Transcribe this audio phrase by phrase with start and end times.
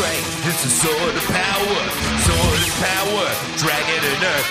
[0.00, 0.48] strength.
[0.48, 1.80] It's a sword of power,
[2.24, 3.26] sword of power,
[3.60, 4.48] dragon and earth,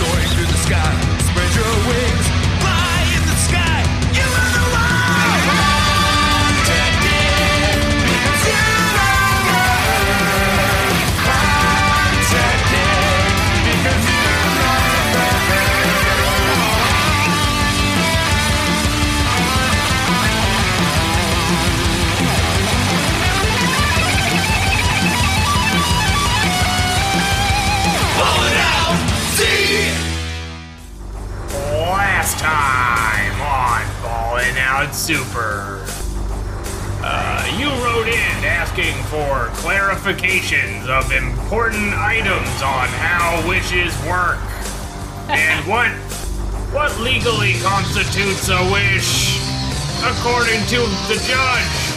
[0.00, 0.92] soaring through the sky.
[1.28, 2.07] Spread your wings,
[34.86, 35.84] Super.
[37.02, 44.38] Uh, you wrote in asking for clarifications of important items on how wishes work.
[45.28, 45.90] and what
[46.72, 49.36] what legally constitutes a wish
[50.04, 51.88] according to the judge.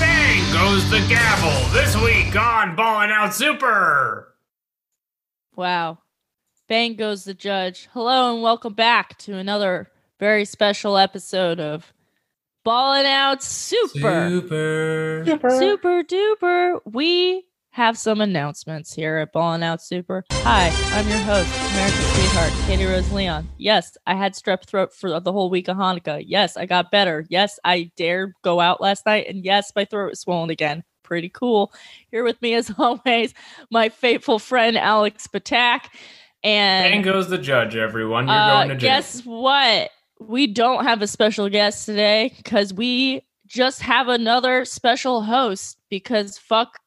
[0.00, 4.34] Bang goes the gavel this week on Ballin' Out Super.
[5.54, 5.98] Wow.
[6.68, 7.88] Bang goes the judge.
[7.92, 11.92] Hello and welcome back to another very special episode of
[12.64, 14.28] Ballin' Out Super.
[14.40, 15.24] Super.
[15.26, 16.80] Super duper.
[16.84, 20.24] We have some announcements here at Ballin' Out Super.
[20.30, 23.48] Hi, I'm your host, America's sweetheart, Katie Rose Leon.
[23.58, 26.22] Yes, I had strep throat for the whole week of Hanukkah.
[26.26, 27.24] Yes, I got better.
[27.28, 29.26] Yes, I dared go out last night.
[29.28, 30.84] And yes, my throat was swollen again.
[31.02, 31.72] Pretty cool.
[32.10, 33.34] Here with me, as always,
[33.70, 35.86] my faithful friend, Alex Patak.
[36.44, 38.26] And Bang goes the judge, everyone.
[38.26, 38.90] You're uh, going to jail.
[38.90, 39.90] guess what?
[40.28, 46.38] We don't have a special guest today because we just have another special host because
[46.38, 46.78] fuck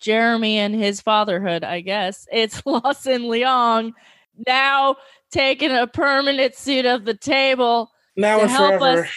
[0.00, 2.26] Jeremy and his fatherhood, I guess.
[2.32, 3.92] It's Lawson Leong
[4.46, 4.96] now
[5.30, 9.04] taking a permanent seat of the table Now to help forever.
[9.04, 9.10] us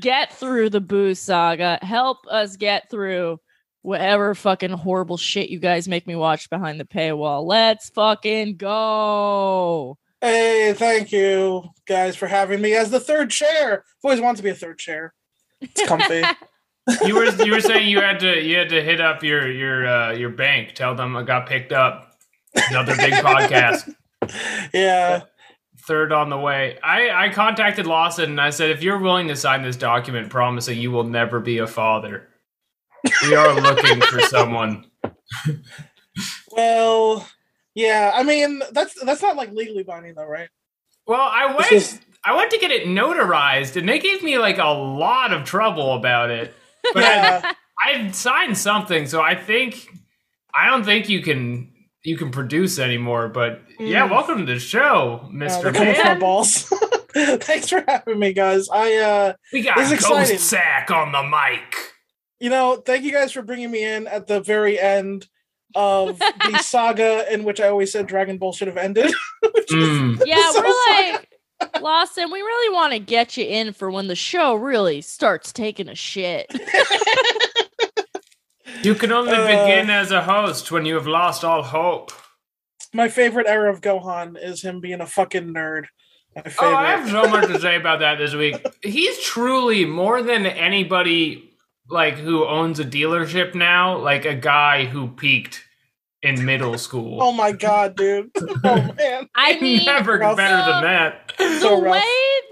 [0.00, 3.38] get through the boo saga, help us get through
[3.82, 7.44] whatever fucking horrible shit you guys make me watch behind the paywall.
[7.44, 9.98] Let's fucking go.
[10.22, 13.72] Hey, thank you guys for having me as the third chair.
[13.72, 15.14] I've always wanted to be a third chair.
[15.60, 16.22] It's comfy.
[17.04, 19.84] you were you were saying you had to you had to hit up your your
[19.84, 22.14] uh, your bank, tell them I got picked up.
[22.54, 23.92] Another big podcast,
[24.72, 25.22] yeah.
[25.80, 26.78] third on the way.
[26.84, 30.78] I I contacted Lawson and I said if you're willing to sign this document promising
[30.78, 32.28] you will never be a father,
[33.22, 34.86] we are looking for someone.
[36.52, 37.26] Well,
[37.74, 38.12] yeah.
[38.14, 40.48] I mean, that's that's not like legally binding though, right?
[41.06, 44.38] Well, I went This is- I went to get it notarized and they gave me
[44.38, 46.54] like a lot of trouble about it.
[46.94, 47.40] But Yeah.
[47.44, 49.88] I I signed something, so I think
[50.54, 51.72] I don't think you can
[52.04, 53.28] you can produce anymore.
[53.28, 54.10] But yeah, Mm.
[54.10, 56.18] welcome to the show, Uh, Mister they're coming for my Man.
[56.20, 56.62] balls.
[57.14, 58.68] Thanks for having me, guys.
[58.72, 60.38] I uh We got This is Ghost exciting.
[60.38, 61.74] Sack on the mic.
[62.40, 65.26] you know, thank you guys for bringing me in at the very end
[65.74, 69.12] of the saga in which I always said Dragon Ball should have ended.
[69.70, 70.22] Mm.
[70.26, 71.28] Yeah, So we're like
[71.80, 75.88] Lawson, we really want to get you in for when the show really starts taking
[75.88, 76.46] a shit.
[78.82, 82.10] You can only Uh, begin as a host when you have lost all hope.
[82.92, 85.84] my favorite era of Gohan is him being a fucking nerd.
[86.34, 86.58] My favorite.
[86.66, 88.56] Oh, I have so much to say about that this week.
[88.82, 91.51] He's truly more than anybody
[91.92, 95.64] like who owns a dealership now, like a guy who peaked
[96.22, 97.18] in middle school.
[97.22, 98.30] Oh my god, dude.
[98.64, 99.28] Oh man.
[99.34, 100.36] I mean, Never Rough.
[100.36, 101.32] better than that.
[101.38, 102.02] the so way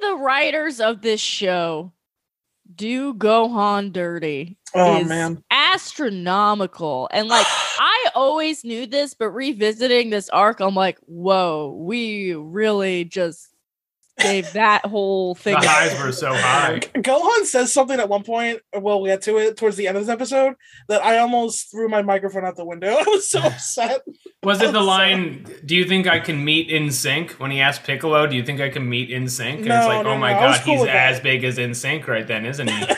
[0.02, 1.92] the writers of this show
[2.74, 5.42] do Gohan dirty Oh is man.
[5.50, 7.08] astronomical.
[7.12, 7.46] And like
[7.78, 13.48] I always knew this, but revisiting this arc, I'm like, whoa, we really just
[14.22, 15.54] gave that whole thing.
[15.54, 16.78] a- highs were so high.
[16.94, 20.04] Gohan says something at one point, well, we get to it towards the end of
[20.06, 20.54] this episode,
[20.88, 22.88] that I almost threw my microphone out the window.
[22.98, 24.03] I was so upset.
[24.42, 27.32] Was it the line, do you think I can meet in sync?
[27.32, 29.60] When he asked Piccolo, do you think I can meet in sync?
[29.60, 31.12] And No, it's like, no, oh my no, god, cool he's with that.
[31.14, 32.86] as big as in sync right then, isn't he?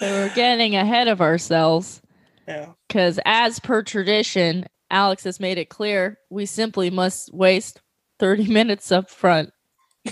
[0.00, 2.00] We're getting ahead of ourselves.
[2.46, 2.72] Yeah.
[2.86, 7.80] Because as per tradition, Alex has made it clear we simply must waste
[8.20, 9.50] 30 minutes up front.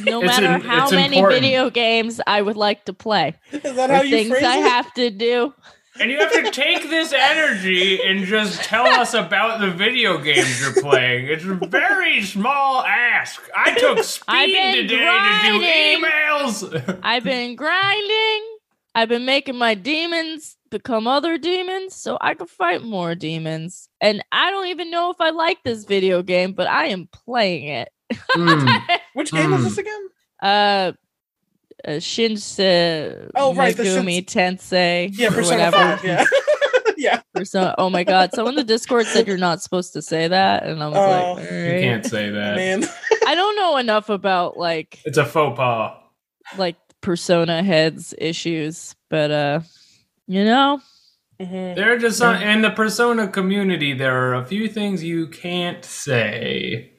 [0.04, 1.42] No It's matter in- how many important.
[1.42, 4.62] video games I would like to play, Is that how you things phrase I it?
[4.62, 5.54] have to do.
[5.98, 10.60] And you have to take this energy and just tell us about the video games
[10.60, 11.26] you're playing.
[11.28, 13.40] It's a very small ask.
[13.56, 15.60] I took speed today grinding.
[15.60, 17.00] to do emails.
[17.02, 18.42] I've been grinding.
[18.94, 23.88] I've been making my demons become other demons so I can fight more demons.
[24.00, 27.68] And I don't even know if I like this video game, but I am playing
[27.68, 27.88] it.
[28.12, 28.82] Mm.
[29.14, 29.64] Which game is Mm.
[29.64, 30.08] this again?
[30.42, 30.92] Uh,
[31.86, 35.96] uh Shinse Oh, right, the Megami Tensei Yeah, or Persona whatever.
[35.96, 36.04] 5.
[36.04, 36.24] Yeah.
[36.96, 37.20] yeah.
[37.34, 37.74] Persona.
[37.78, 38.32] Oh my god!
[38.32, 41.10] Someone in the Discord said you're not supposed to say that, and I was Oh.
[41.10, 42.56] like, all You can't say that.
[42.56, 42.84] Man.
[43.26, 45.96] I don't know enough about like It's a faux pas.
[46.56, 49.60] like Persona heads issues, but uh,
[50.26, 50.80] you know,
[51.40, 51.74] Mhm.
[51.76, 53.92] There are just some, in the persona community.
[53.92, 56.92] There are a few things you can't say.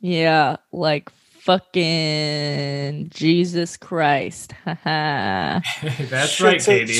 [0.00, 1.10] Yeah, like
[1.40, 4.52] fucking Jesus Christ.
[4.64, 5.60] Haha.
[6.00, 6.92] That's right, Katie.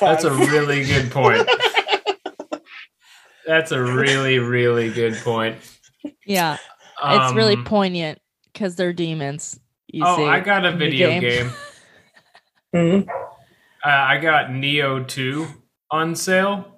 [0.00, 1.48] That's a really good point.
[3.46, 5.56] That's a really, really good point.
[6.24, 6.56] yeah,
[7.04, 8.20] it's really Um, poignant
[8.52, 9.58] because they're demons.
[9.88, 11.20] You oh, see, I got a video game.
[11.20, 11.52] game.
[12.74, 13.08] Mhm.
[13.84, 15.46] Uh, I got Nioh 2
[15.90, 16.71] on sale.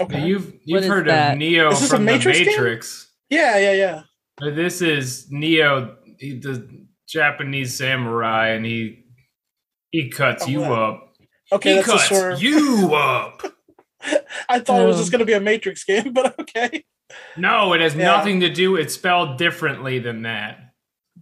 [0.00, 0.26] Okay.
[0.26, 1.32] You've you've is heard that?
[1.32, 2.54] of Neo Is this a from Matrix the game?
[2.54, 3.12] Matrix.
[3.30, 4.02] Yeah, yeah, yeah.
[4.38, 9.04] But this is Nioh, he- the Japanese samurai, and he
[9.90, 10.92] he cuts Oh, you wow.
[10.92, 11.12] up.
[11.52, 12.42] Okay, he that's cuts swerve.
[12.42, 13.42] you up.
[14.48, 16.84] I thought it was Um, just going to be a Matrix game, but okay.
[17.36, 18.04] No, it has Yeah.
[18.04, 18.76] nothing to do.
[18.76, 20.58] It's spelled differently than that.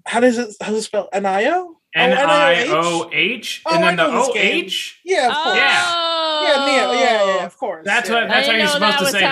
[0.05, 0.55] How does it?
[0.61, 1.09] How does it spell?
[1.13, 1.76] N-I-O?
[1.97, 2.69] N I N-I-O-H?
[2.73, 4.65] O H, Oh, and then the know this O game.
[4.67, 5.01] H.
[5.05, 5.57] Yeah, of course.
[5.59, 6.93] Oh, Yeah, Neo.
[7.01, 7.85] Yeah, yeah, of course.
[7.85, 8.15] That's yeah.
[8.21, 9.27] what- that's how you're know supposed to say the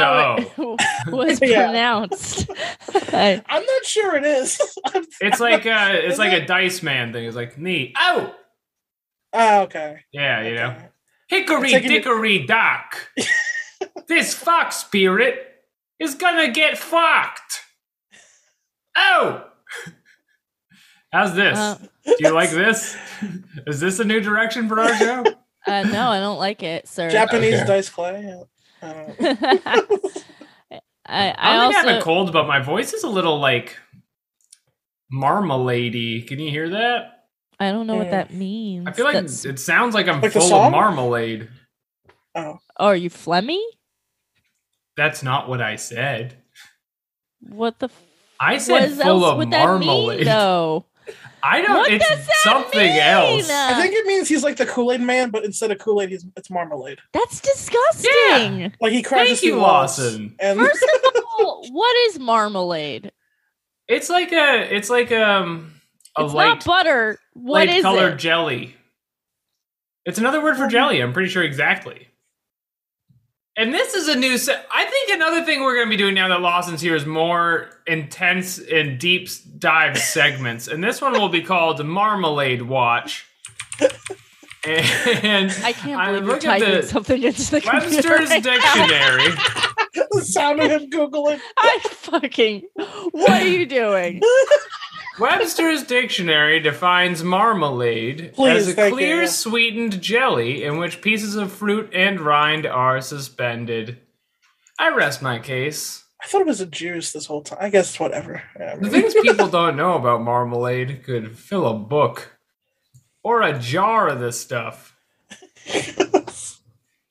[0.57, 2.51] was how was pronounced.
[3.15, 4.59] I- I'm not sure it is.
[5.21, 6.43] It's like uh it's Is like it?
[6.45, 7.25] a dice man thing.
[7.27, 7.93] It's like knee.
[7.99, 8.35] Oh,
[9.33, 10.01] Ah, okay.
[10.13, 10.77] yeah, you know.
[11.29, 13.11] Hickory It's like dickory dock.
[14.09, 15.37] this fox spirit
[15.99, 17.61] is gonna get fucked.
[18.97, 19.45] Oh.
[21.15, 21.57] How's this?
[21.57, 22.97] uh, Do you like this?
[23.69, 25.23] Is this a new direction for our show?
[25.67, 27.09] uh, no, I don't like it, sir.
[27.09, 27.67] Japanese Okay.
[27.67, 28.43] dice clay.
[28.83, 29.37] I don't know.
[31.07, 33.77] I, I I'm also having a cold, but my voice is a little like
[35.13, 36.27] marmaladey.
[36.27, 37.27] Can you hear that?
[37.61, 38.11] I don't know what Mm.
[38.13, 38.87] that means.
[38.89, 41.49] I feel like That's- it sounds like I'm Like full of marmalade.
[42.35, 43.61] Oh, oh, are you phlegmy?
[44.97, 46.35] That's not what I said.
[47.41, 47.87] What the?
[47.87, 48.03] F-
[48.41, 50.27] I what said else full of would that mean, marmalade.
[50.27, 50.87] though?
[51.47, 51.77] I don't.
[51.77, 53.01] What it's does that something mean?
[53.01, 53.51] else.
[53.51, 56.09] I think it means he's like the Kool Aid Man, but instead of Kool Aid,
[56.09, 56.99] he's it's marmalade.
[57.13, 58.73] That's disgusting.
[58.81, 59.61] Like he crashes Thank you.
[59.61, 60.35] Lawson.
[60.41, 63.13] And First of all, what is marmalade?
[63.89, 64.75] It's like a.
[64.75, 65.75] It's like um
[66.17, 67.19] a it's light not butter.
[67.35, 68.19] What light is colored it?
[68.19, 68.75] jelly.
[70.07, 71.01] It's another word for jelly.
[71.01, 72.09] I'm pretty sure exactly.
[73.57, 74.67] And this is a new set.
[74.73, 77.71] I think another thing we're going to be doing now that Lawson's here is more
[77.87, 79.29] intense and deep
[79.59, 80.67] dive segments.
[80.67, 83.27] And this one will be called Marmalade Watch.
[84.67, 88.43] And I can't I believe you're look typing something into the computer Webster's right.
[88.43, 89.35] Dictionary.
[90.11, 91.41] the sound of him googling.
[91.57, 92.63] I fucking.
[93.13, 94.23] What are you doing?
[95.19, 101.37] Webster's Dictionary defines marmalade Please, as a thank you, clear, sweetened jelly in which pieces
[101.37, 103.99] of fruit and rind are suspended.
[104.79, 106.05] I rest my case.
[106.23, 107.59] I thought it was a juice this whole time.
[107.61, 108.43] I guess whatever.
[108.59, 112.39] Yeah, The things people don't know about marmalade could fill a book
[113.23, 114.97] or a jar of this stuff.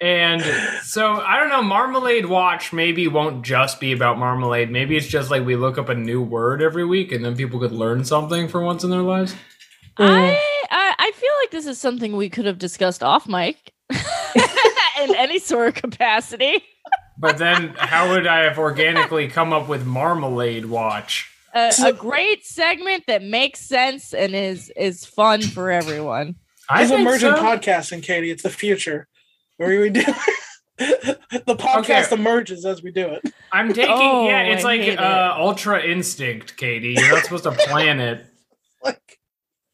[0.03, 0.43] And
[0.83, 4.69] so I don't know, Marmalade Watch maybe won't just be about marmalade.
[4.69, 7.57] Maybe it's just like we look up a new word every week and then people
[7.57, 9.33] could learn something for once in their lives.
[9.95, 10.37] I, mm.
[10.71, 15.39] I I feel like this is something we could have discussed off mic in any
[15.39, 16.61] sort of capacity.
[17.17, 21.31] But then how would I have organically come up with Marmalade Watch?
[21.53, 26.35] A, a great segment that makes sense and is is fun for everyone.
[26.69, 27.43] I It's think emergent so.
[27.43, 28.31] podcasting, Katie.
[28.31, 29.07] It's the future.
[29.57, 30.03] Where we do
[30.77, 32.15] the podcast Okay.
[32.15, 33.21] emerges as we do it.
[33.51, 36.93] I'm taking Oh, yeah, it's I like hate uh, Ultra Instinct, Katie.
[36.97, 38.25] You're not supposed to plan it.
[38.83, 39.19] Like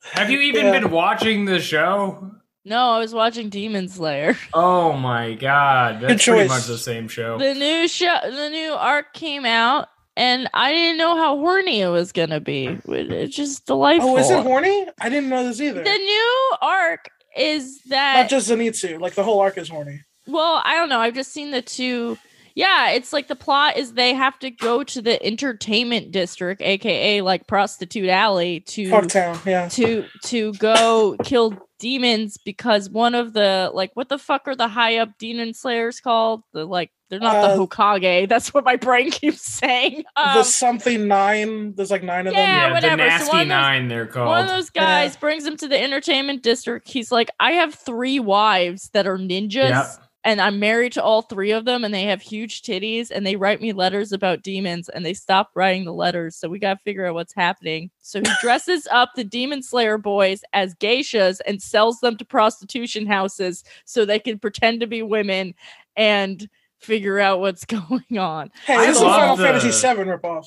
[0.03, 0.79] Have you even Yeah.
[0.79, 2.31] been watching the show?
[2.65, 4.37] No, I was watching Demon Slayer.
[4.53, 7.37] Oh my god, that's Good pretty much the same show.
[7.39, 11.87] The new show, the new arc came out, and I didn't know how horny it
[11.87, 12.77] was gonna be.
[12.87, 14.11] It's just delightful.
[14.11, 14.87] Oh, is it horny?
[15.01, 15.83] I didn't know this either.
[15.83, 17.09] the new arc
[17.39, 18.99] is that Not just Zenitsu.
[18.99, 20.01] Like the whole arc is horny.
[20.27, 20.99] Well, I don't know.
[20.99, 22.17] I've just seen the two.
[22.55, 27.21] Yeah, it's like the plot is they have to go to the entertainment district, aka
[27.21, 29.43] like Prostitute Alley, to Fucktown.
[29.45, 29.69] Yeah.
[29.69, 34.67] to to go kill demons because one of the like what the fuck are the
[34.67, 36.43] high up demon slayers called?
[36.53, 38.29] The like they're not Uh, the Hokage.
[38.29, 40.03] That's what my brain keeps saying.
[40.15, 41.73] Um, the something nine.
[41.73, 42.39] There's like nine of them.
[42.47, 42.97] Yeah, yeah, whatever.
[42.97, 44.27] the Nasty one of those- Nine, they're called.
[44.27, 45.19] one of those guys Yeah.
[45.19, 46.87] brings him to the entertainment district.
[46.89, 49.69] He's like, I have three wives that are ninjas.
[49.69, 49.85] Yep.
[50.25, 53.37] and I'm married to all three of them, and they have huge titties, and they
[53.37, 56.35] write me letters about demons, and they stop writing the letters.
[56.35, 57.89] So we got to figure out what's happening.
[58.01, 63.05] So he dresses up the Demon Slayer boys as geishas and sells them to prostitution
[63.07, 65.53] houses so they can pretend to be women
[65.95, 68.51] and figure out what's going on.
[68.65, 70.45] Hey, I this is a Final the- Fantasy VII ripoff.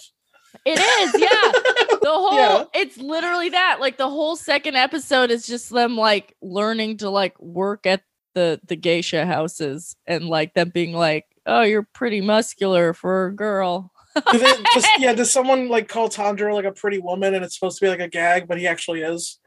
[0.66, 1.52] It is, yeah.
[2.02, 2.64] The whole Yeah.
[2.74, 3.78] it's literally that.
[3.80, 8.02] Like the whole second episode is just them like learning to like work at
[8.34, 13.34] the the geisha houses and like them being like, "Oh, you're pretty muscular for a
[13.36, 13.92] girl."
[14.32, 17.54] Do they, does, yeah, does someone like call Tanjiro like a pretty woman and it's
[17.54, 19.38] supposed to be like a gag, but he actually is?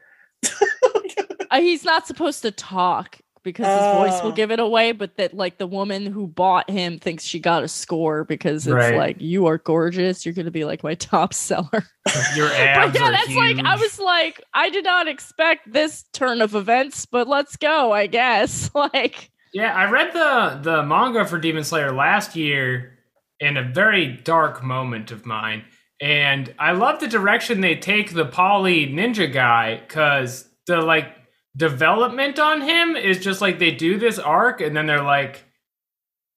[1.50, 4.34] Uh, he's not supposed to talk because his voice will Oh.
[4.34, 7.68] give it away, but that like the woman who bought him thinks she got a
[7.68, 8.96] score because it's Right.
[8.96, 11.84] like you are gorgeous, you're going to be like my top seller.
[12.34, 16.04] Your abs but yeah, are that's like I was like, I did not expect this
[16.12, 18.70] turn of events, but let's go, I guess.
[18.74, 22.98] Like, Yeah, I read the the manga for Demon Slayer last year
[23.40, 25.64] in a very dark moment of mine,
[26.00, 31.06] and I love the direction they take the Poly Ninja guy because the like
[31.56, 35.44] development on him is just like they do this arc and then they're like,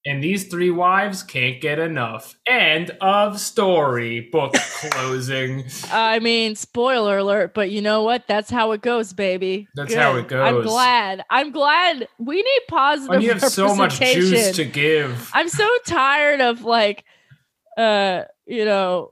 [0.06, 2.36] and these three wives can't get enough.
[2.48, 4.30] End of story.
[4.32, 4.54] Book
[4.92, 5.66] closing.
[5.92, 8.26] I mean, spoiler alert, but you know what?
[8.26, 9.68] That's how it goes, baby.
[9.76, 10.42] That's how it goes.
[10.42, 11.24] I'm glad.
[11.30, 12.08] I'm glad.
[12.18, 15.30] We need positive When you have so much juice to give.
[15.34, 17.04] I'm so tired of like,
[17.78, 19.12] uh, you know,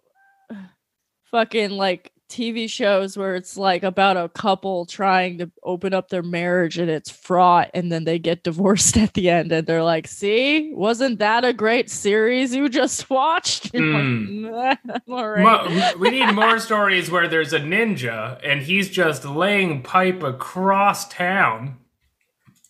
[1.32, 6.24] fucking like TV shows where it's like about a couple trying to open up their
[6.24, 10.07] marriage and it's fraught and then they get divorced at the end and they're like,
[10.07, 14.86] "See, wasn't that a great series you just watched?" And I'm like, mm.
[14.86, 15.43] "Nah, I'm all right.
[15.43, 21.07] Mo- we need more stories where there's a ninja and he's just laying pipe across
[21.10, 21.77] town,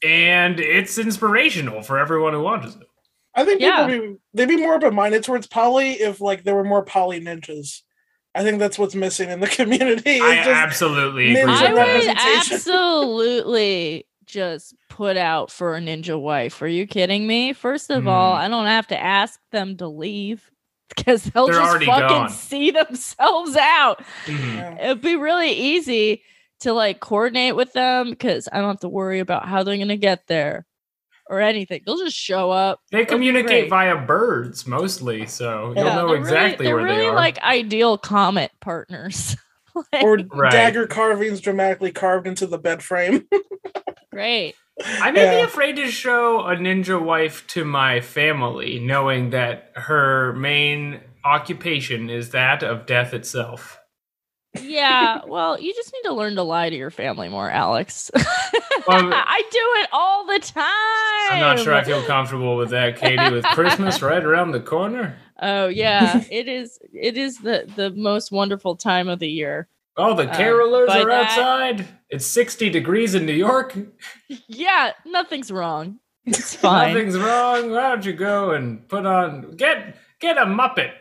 [0.04, 2.88] and it's inspirational for everyone who watches it.
[3.36, 3.88] I think Yeah.
[3.88, 7.20] people be they'd be more open minded towards poly if like there were more poly
[7.22, 7.82] ninjas.
[8.38, 10.20] I think that's what's missing in the community.
[10.22, 11.52] I absolutely agree.
[11.52, 11.74] I that.
[11.74, 12.18] would
[12.98, 16.62] absolutely just put out for a ninja wife.
[16.62, 17.54] Are you kidding me?
[17.54, 18.42] First of all, Hmm.
[18.42, 20.50] I don't have to ask them to leave
[20.96, 22.30] because they'll They're just fucking gone.
[22.30, 24.04] see themselves out.
[24.26, 24.84] Mhm.
[24.84, 26.24] It'd be really easy
[26.62, 29.96] to like coordinate with them because I don't have to worry about how they're gonna
[29.98, 30.66] get there
[31.30, 31.82] or anything.
[31.86, 32.80] They'll just show up.
[32.92, 37.10] They communicate via birds mostly, so you'll know they're exactly really, where they're really they
[37.10, 37.16] are.
[37.16, 39.36] like ideal comet partners.
[39.94, 40.52] Like, Or Right.
[40.52, 43.28] dagger carvings dramatically carved into the bed frame.
[44.12, 44.56] great.
[44.84, 50.34] I may be afraid to show a ninja wife to my family, knowing that her
[50.34, 53.80] main occupation is that of death itself.
[54.62, 58.10] Yeah, well, you just need to learn to lie to your family more, Alex.
[58.88, 60.64] Well, I do it all the time.
[61.32, 63.32] I'm not sure I feel comfortable with that, Katie.
[63.32, 65.18] With Christmas right around the corner.
[65.42, 66.80] Oh yeah, it is.
[66.94, 69.68] It is the the most wonderful time of the year.
[69.98, 71.86] Oh, the Um, carolers by are outside.
[72.10, 73.78] It's 60 degrees in New York.
[74.48, 76.00] Yeah, nothing's wrong.
[76.26, 76.94] It's fine.
[76.94, 77.72] Nothing's wrong.
[77.72, 80.92] Why don't you go and put on get get a muppet,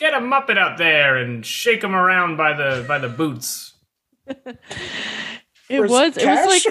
[0.00, 3.74] get a muppet out there and shake him around by the by the boots.
[4.26, 4.58] it
[5.68, 6.16] Where's was.
[6.16, 6.62] It was like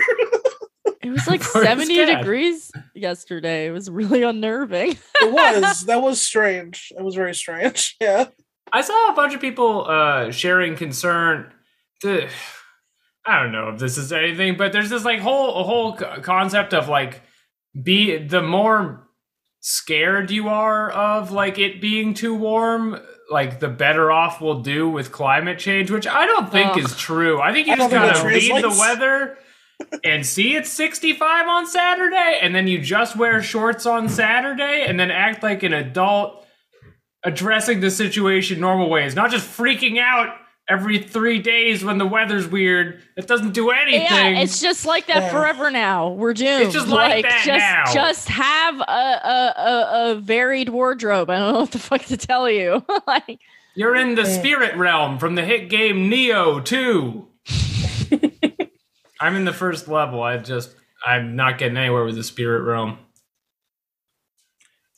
[1.03, 2.19] it was like Where's seventy Cat?
[2.19, 3.67] degrees yesterday.
[3.67, 4.97] It was really unnerving.
[5.21, 5.85] it was.
[5.85, 6.91] That was strange.
[6.97, 7.95] It was very strange.
[8.01, 8.25] Yeah.
[8.71, 11.51] I saw a bunch of people uh, sharing concern.
[12.01, 12.29] To,
[13.25, 16.73] I don't know if this is anything, but there's this like whole a whole concept
[16.75, 17.23] of like
[17.81, 19.07] be the more
[19.59, 24.89] scared you are of like it being too warm, like the better off we'll do
[24.89, 26.79] with climate change, which I don't think Ugh.
[26.79, 27.41] is true.
[27.41, 29.37] I think you I just gotta that read the weather
[30.03, 34.99] and see it's 65 on Saturday, and then you just wear shorts on Saturday, and
[34.99, 36.45] then act like an adult
[37.23, 40.35] addressing the situation normal ways, not just freaking out
[40.69, 43.01] every three days when the weather's weird.
[43.17, 44.01] It doesn't do anything.
[44.03, 45.29] Yeah, it's just like that Yeah.
[45.31, 46.09] forever now.
[46.09, 46.65] We're doomed.
[46.65, 47.93] It's just like that just, now.
[47.93, 51.29] Just have a, a, a, a varied wardrobe.
[51.29, 52.85] I don't know what the fuck to tell you.
[53.07, 53.39] like,
[53.75, 57.27] You're in the spirit realm from the hit game Nioh 2.
[59.19, 60.21] I'm in the first level.
[60.23, 60.71] I just
[61.05, 62.99] I'm not getting anywhere with the spirit realm.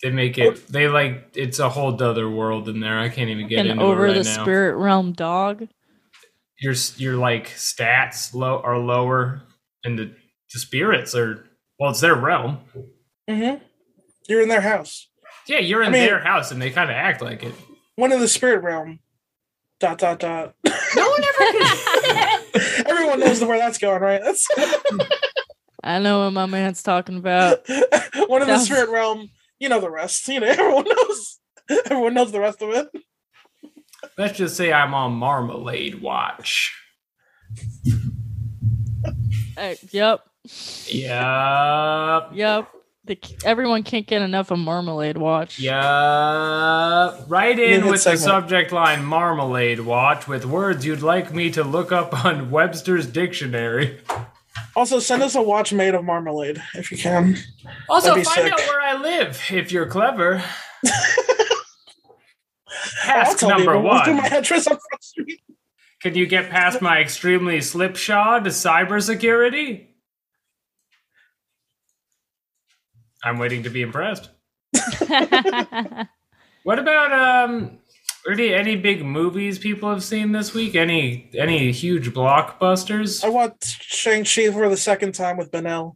[0.03, 3.00] They make it they like it's a whole other world in there.
[3.00, 4.43] I can't even get and into over it right the now.
[4.43, 5.67] spirit realm dog.
[6.60, 9.43] your your like stats low are lower
[9.84, 10.05] and the,
[10.53, 11.46] the spirits are
[11.79, 12.60] well it's their realm.
[13.29, 13.63] Mm-hmm.
[14.27, 15.08] You're in their house.
[15.48, 17.53] Yeah, you're in I mean- their house and they kind of act like it.
[17.96, 19.00] One in the spirit realm.
[19.79, 20.55] Dot dot dot.
[20.96, 22.39] No one ever
[22.88, 24.22] Everyone knows where that's going, right?
[24.24, 24.48] That's
[25.84, 27.67] I know what my man's talking about.
[28.27, 29.29] One in the spirit realm.
[29.62, 30.27] You know the rest.
[30.27, 31.39] You know everyone knows.
[31.86, 32.88] Everyone knows the rest of it.
[34.18, 36.75] Let's just say I'm on marmalade watch.
[39.56, 40.22] Uh, yep,
[40.88, 42.32] Yup.
[42.34, 42.70] yep.
[43.06, 45.60] The, everyone can't get enough of Marmalade Watch.
[45.60, 47.25] Yup.
[47.27, 51.63] Right in good with the subject line marmalade watch with words you'd like me to
[51.63, 54.00] look up on Webster's dictionary.
[54.75, 57.38] Also, send us a watch made of marmalade if you can.
[57.90, 58.54] Also, find sick.
[58.54, 60.44] out where I live if you're clever.
[63.04, 63.90] I'll Task number people.
[63.92, 64.34] Let's do my one.
[64.34, 65.42] address on Front Street.
[66.01, 69.88] Can you get past my extremely slipshod cybersecurity?
[73.24, 74.30] I'm waiting to be impressed.
[76.63, 77.80] What about um
[78.30, 80.75] any any big movies people have seen this week?
[80.75, 83.24] Any any huge blockbusters?
[83.24, 85.96] I watched Shang Chi for the second time with Benel.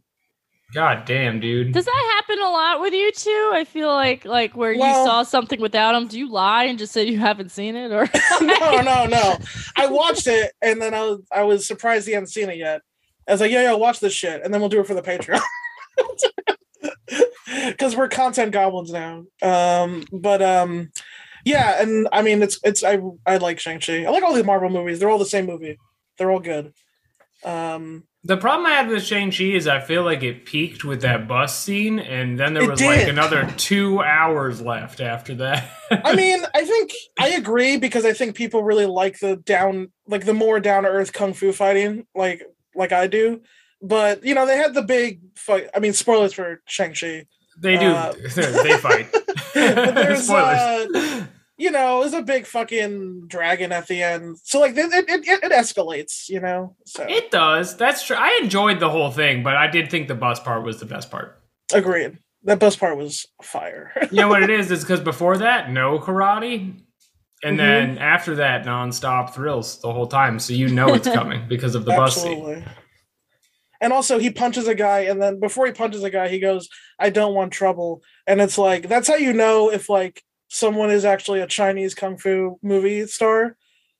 [0.74, 1.72] God damn, dude.
[1.72, 3.50] Does that happen a lot with you too?
[3.54, 6.08] I feel like like where Well- you saw something without him.
[6.08, 8.08] Do you lie and just say you haven't seen it, or
[8.40, 9.38] no, no, no.
[9.76, 12.82] I watched it and then I was I was surprised he hadn't seen it yet.
[13.28, 15.02] I was like, yeah, yeah, watch this shit, and then we'll do it for the
[15.02, 15.40] Patreon.
[17.68, 19.24] Because we're content goblins now.
[19.40, 20.90] Um, but um,
[21.46, 24.04] yeah, and I mean, it's it's I I like Shang Chi.
[24.04, 24.98] I like all these Marvel movies.
[25.00, 25.78] They're all the same movie.
[26.18, 26.72] They're all good.
[27.44, 31.28] Um, The problem I had with Shang-Chi is I feel like it peaked with that
[31.28, 35.70] bus scene, and then there was like another two hours left after that.
[35.90, 40.24] I mean, I think I agree because I think people really like the down, like
[40.24, 42.42] the more down to earth kung fu fighting, like
[42.74, 43.42] like I do.
[43.82, 45.68] But you know, they had the big fight.
[45.74, 47.26] I mean, spoilers for Shang Chi.
[47.60, 47.86] they do.
[47.92, 49.06] Uh, they fight.
[49.54, 50.94] But there's, Spoilers.
[50.94, 51.26] uh,
[51.58, 54.38] you know, there's a big fucking dragon at the end.
[54.42, 56.28] So like, it it, it, it escalates.
[56.28, 57.76] You know, so it does.
[57.76, 58.16] That's true.
[58.18, 61.10] I enjoyed the whole thing, but I did think the bus part was the best
[61.10, 61.40] part.
[61.72, 62.18] agreed.
[62.44, 63.92] That best part was fire.
[64.12, 64.70] You know what it is?
[64.70, 66.80] It's because before that, no karate.
[67.42, 67.58] And Mhm.
[67.58, 70.38] then after that, nonstop thrills the whole time.
[70.38, 72.32] So you know it's coming because of the bus scene.
[72.38, 72.64] Absolutely.
[73.80, 76.68] And also, he punches a guy, and then before he punches a guy, he goes,
[76.98, 81.04] "I don't want trouble." And it's like that's how you know if like someone is
[81.04, 83.56] actually a Chinese kung fu movie star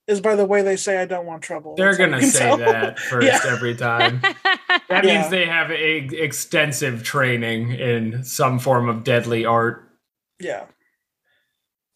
[0.07, 2.57] is by the way they say, "I don't want trouble." They're gonna say tell.
[2.57, 3.39] that first Yeah.
[3.51, 4.21] every time.
[4.89, 5.19] That Yeah.
[5.19, 9.83] means they have a extensive training in some form of deadly art.
[10.39, 10.65] yeah,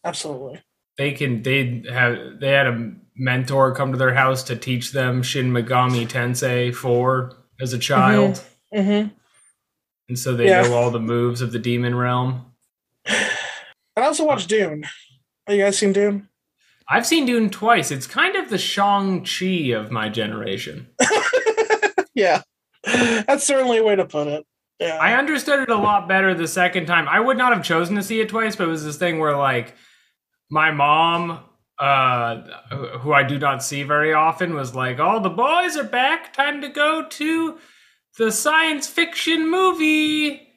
[0.04, 0.60] absolutely.
[0.98, 1.42] They can.
[1.42, 2.38] They have.
[2.40, 7.32] They had a mentor come to their house to teach them Shin Megami Tensei Four
[7.60, 9.06] as a child, hmm
[10.08, 10.62] and so they Yeah.
[10.62, 12.51] know all the moves of the demon realm.
[14.02, 14.82] I also watched Dune.
[15.46, 16.28] Have you guys seen Dune?
[16.88, 17.92] I've seen Dune twice.
[17.92, 20.88] It's kind of the Shang Chi of my generation.
[22.14, 22.42] yeah,
[22.82, 24.44] that's certainly a way to put it.
[24.80, 27.06] Yeah, I understood it a lot better the second time.
[27.06, 29.36] I would not have chosen to see it twice, but it was this thing where
[29.36, 29.76] like
[30.50, 31.38] my mom,
[31.78, 32.42] uh,
[32.98, 36.32] who I do not see very often, was like, "Oh, the boys are back.
[36.32, 37.58] Time to go to
[38.18, 40.51] the science fiction movie."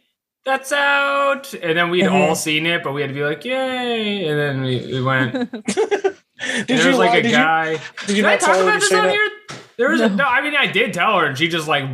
[0.45, 4.27] That's out, and then we'd all seen it, but we had to be like, "Yay!"
[4.27, 5.33] And then we, we went.
[5.65, 7.15] did there you was like lie?
[7.17, 7.71] a Did you, guy.
[8.05, 9.29] did you Did I talk about this on here?
[9.77, 10.15] There was a, No.
[10.17, 10.23] no.
[10.25, 11.85] I mean, I did tell her, and she just like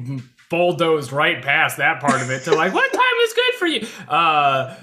[0.50, 3.86] bulldozed right past that part of it to like, what time is good for you?
[4.08, 4.74] Uh,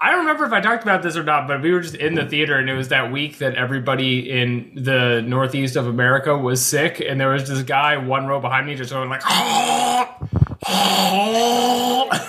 [0.00, 2.14] I don't remember if I talked about this or not, but we were just in
[2.14, 6.60] the theater, and it was that week that everybody in the Northeast of America was
[6.60, 9.22] sick, and there was this guy one row behind me just going like,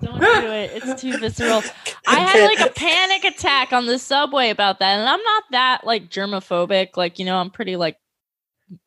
[0.00, 0.70] Don't do it.
[0.74, 1.62] It's too visceral.
[2.06, 5.80] I had like a panic attack on the subway about that, and I'm not that
[5.84, 6.96] like germophobic.
[6.96, 7.96] Like you know, I'm pretty like,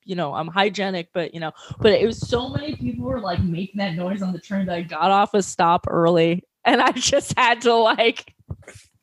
[0.04, 3.42] you know, I'm hygienic, but you know, but it was so many people were like
[3.44, 6.92] making that noise on the train that I got off a stop early, and I
[6.92, 8.34] just had to like,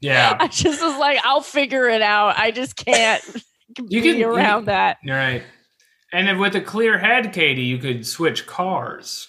[0.01, 2.39] yeah, I just was like, I'll figure it out.
[2.39, 3.23] I just can't
[3.89, 4.99] You be can- you- around that.
[5.03, 5.43] you're right.
[6.13, 9.29] And then with a clear head, Katie, you could switch cars.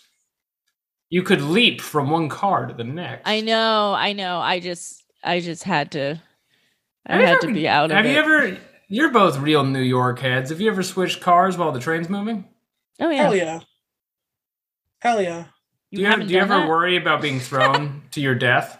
[1.09, 3.27] You could leap from one car to the next.
[3.27, 4.39] I know, I know.
[4.39, 6.21] I just, I just had to.
[7.05, 7.95] I Have had ever- to be out of it.
[7.95, 8.11] Have it.
[8.11, 8.57] you ever?
[8.89, 10.49] You're both real New York heads.
[10.49, 12.45] Have you ever switched cars while the train's moving?
[12.99, 13.23] oh yeah.
[13.23, 13.59] Hell yeah.
[14.99, 15.45] Hell yeah.
[15.93, 16.67] Do you, have, do you ever that?
[16.69, 18.77] worry about being thrown to your death?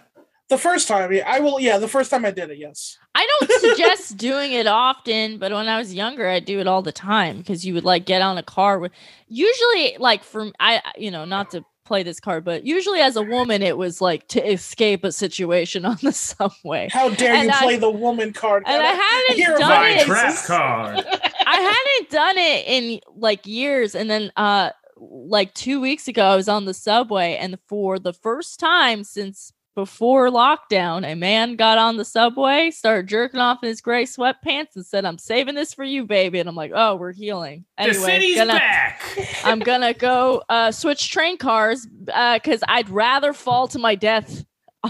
[0.50, 1.60] The first time, I will.
[1.60, 2.96] Yeah, the first time I did it, yes.
[3.14, 6.80] I don't suggest doing it often, but when I was younger, I'd do it all
[6.82, 8.92] the time because you would like get on a car with.
[9.28, 13.22] Usually, like from I, you know, not to play this card, but usually as a
[13.22, 16.88] woman, it was like to escape a situation on the subway.
[16.92, 18.62] How dare And you I- play the woman card?
[18.66, 20.04] And I hadn't hear done about My it.
[20.06, 21.04] trap card.
[21.46, 24.70] I hadn't done it in like years, and then uh
[25.00, 29.52] like two weeks ago, I was on the subway, and for the first time since
[29.78, 34.74] before lockdown, a man got on the subway, started jerking off in his gray sweatpants,
[34.74, 37.94] and said, "I'm saving this for you, baby." And I'm like, "Oh, we're healing." the
[37.94, 39.00] city's gonna, back.
[39.44, 44.44] I'm gonna go uh, switch train cars because I'd rather fall to my death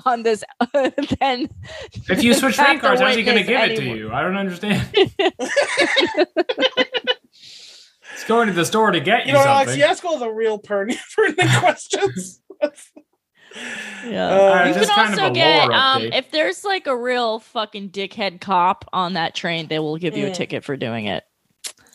[0.07, 1.51] on this than
[2.09, 4.11] If you switch train cars, how's he going to witness give it to you?
[4.11, 4.89] I don't understand.
[8.13, 9.53] He's going to the store to get you, You know, something.
[9.53, 12.41] Alex, you ask all the real pertinent, pertinent questions.
[14.05, 14.29] Yeah.
[14.29, 17.41] Uh, you just can kind of also a get um if there's like a real
[17.41, 20.35] fucking dickhead cop on that train, they will give you a Mm.
[20.35, 21.25] ticket for doing it.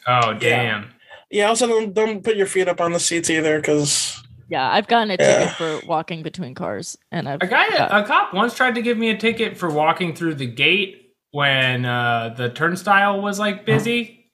[0.08, 0.92] oh, damn.
[1.32, 4.88] yeah, also don't, don't put your feet up on the seats either, because Yeah, I've
[4.88, 5.40] gotten a Yeah.
[5.40, 8.82] ticket for walking between cars, and I've A guy, got- a cop once tried to
[8.82, 13.66] give me a ticket for walking through the gate when uh, the turnstile was like
[13.66, 14.32] busy.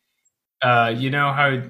[0.62, 1.63] Uh, you know how s-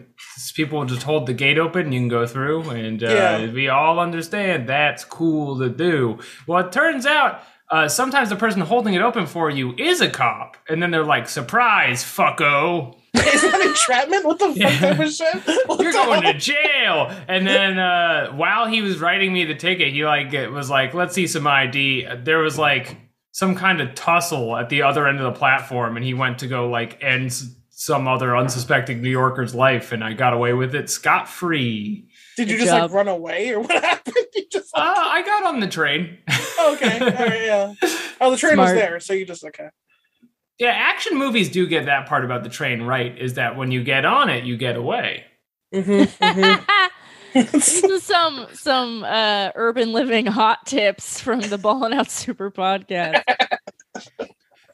[0.56, 3.52] people just hold the gate open and you can go through, and uh, Yeah.
[3.52, 6.20] we all understand that's cool to do.
[6.48, 10.10] Well, it turns out uh, sometimes the person holding it open for you is a
[10.10, 14.26] cop, and then they're like, "Surprise, fucko!" is that entrapment?
[14.26, 14.80] What the fuck Yeah.
[14.80, 15.68] type of shit?
[15.68, 16.34] What You're going hell?
[16.34, 17.16] to jail.
[17.28, 20.94] And then uh, while he was writing me the ticket, he like it was like,
[20.94, 22.08] let's see some ID.
[22.24, 22.98] There was like
[23.32, 26.48] some kind of tussle at the other end of the platform, and he went to
[26.48, 30.76] go like end s- some other unsuspecting New Yorker's life, and I got away with
[30.76, 32.10] it scot free.
[32.36, 32.82] Did you Good just job.
[32.82, 34.16] like run away or what happened?
[34.36, 36.18] You just Uh, I got on the train.
[36.30, 37.74] oh, okay, all right, yeah.
[38.20, 38.76] Oh, the train Smart.
[38.76, 39.70] was there, so you just okay.
[40.58, 43.18] yeah, action movies do get that part about the train right.
[43.18, 45.24] Is that when you get on it, you get away.
[45.74, 46.84] Mm-hmm,
[47.54, 53.24] These are some some uh urban living hot tips from the Ballin' Out Super podcast.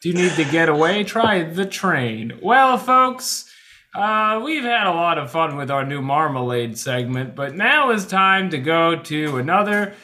[0.05, 1.03] Do you need to get away?
[1.03, 2.37] Try the train.
[2.39, 3.51] Well, folks,
[3.95, 8.05] uh, we've had a lot of fun with our new marmalade segment, but now is
[8.05, 9.95] time to go to another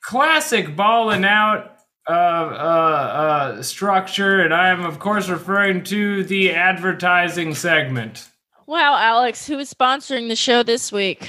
[0.00, 1.72] classic ballin' out
[2.08, 8.30] uh, uh, uh, structure, and I am, of course, referring to the advertising segment.
[8.68, 11.28] Wow, Alex, who is sponsoring the show this week?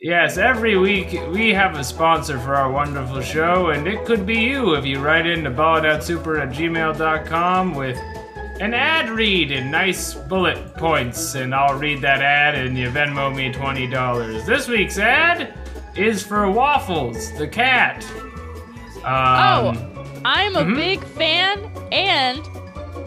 [0.00, 4.40] Yes, every week we have a sponsor for our wonderful show, and it could be
[4.40, 7.96] you if you write in to balloutsuper at gmail.com with
[8.60, 13.34] an ad read in nice bullet points, and I'll read that ad and you Venmo
[13.34, 14.44] me $20.
[14.44, 15.54] This week's ad
[15.96, 18.04] is for Waffles, the cat.
[18.96, 20.76] Um, oh, I'm a mhm.
[20.76, 22.46] big fan and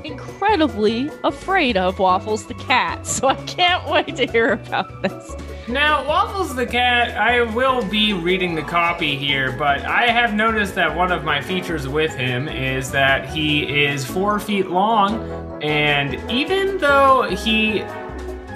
[0.03, 5.35] incredibly afraid of Waffles the cat, so I can't wait to hear about this.
[5.69, 10.73] Now, Waffles the Cat, I will be reading the copy here, but I have noticed
[10.73, 16.15] that one of my features with him is that he is four feet long, and
[16.31, 17.85] even though he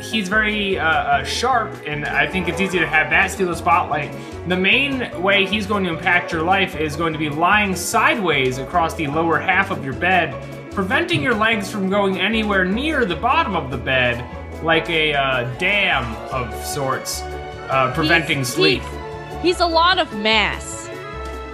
[0.01, 3.55] he's very uh, uh, sharp, and I think it's easy to have that steal the
[3.55, 4.11] spotlight.
[4.47, 8.57] The main way he's going to impact your life is going to be lying sideways
[8.57, 10.33] across the lower half of your bed,
[10.71, 14.27] preventing your legs from going anywhere near the bottom of the bed,
[14.63, 17.21] like a uh, dam of sorts,
[17.69, 18.81] uh, preventing He's- sleep.
[18.81, 20.87] he- he's a lot of mass,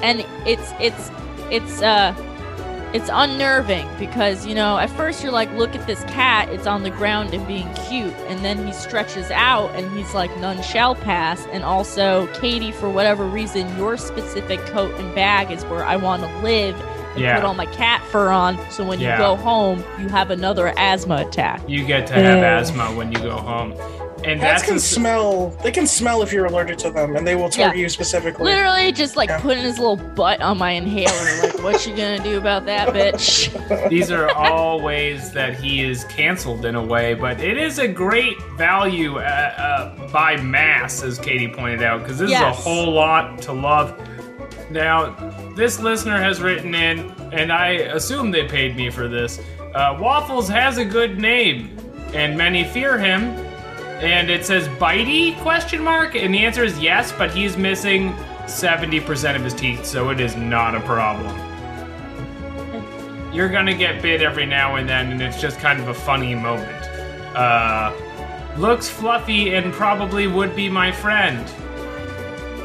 [0.01, 1.11] and it's it's
[1.51, 2.13] it's uh
[2.93, 6.81] it's unnerving because you know at first you're like look at this cat it's on
[6.83, 8.13] the ground and being cute.
[8.27, 11.45] And then he stretches out and he's like none shall pass.
[11.51, 16.23] And also katie for whatever reason your specific coat and bag is where i want
[16.23, 16.75] to live
[17.15, 17.35] and Yeah.
[17.35, 19.13] put all my cat fur on so when Yeah.
[19.13, 22.43] you go home you have another asthma attack You get to have Mm.
[22.61, 23.73] asthma when you go home,
[24.25, 25.53] and Cats that's can the- smell.
[25.63, 27.83] They can smell if you're allergic to them, and they will target Yeah.
[27.83, 28.45] you specifically.
[28.51, 29.39] literally just like Yeah.
[29.39, 33.49] putting his little butt on my inhaler like what you gonna do about that bitch
[33.89, 37.87] These are all ways that he is canceled in a way, but it is a
[37.87, 42.91] great value uh, uh, by mass, as Katie pointed out, because this is a whole
[42.91, 43.93] lot to love.
[44.69, 45.11] Now,
[45.55, 49.39] this listener has written in, and I assume they paid me for this.
[49.73, 51.75] Uh, Waffles has a good name,
[52.13, 53.23] and many fear him.
[54.01, 58.13] And it says bitey question mark, and the answer is yes, but he's missing
[58.45, 61.49] 70% of his teeth, so it is not a problem
[63.31, 66.33] you're gonna get bit every now and then, and it's just kind of a funny
[66.33, 66.83] moment.
[67.35, 67.93] Uh,
[68.57, 71.47] looks fluffy and probably would be my friend.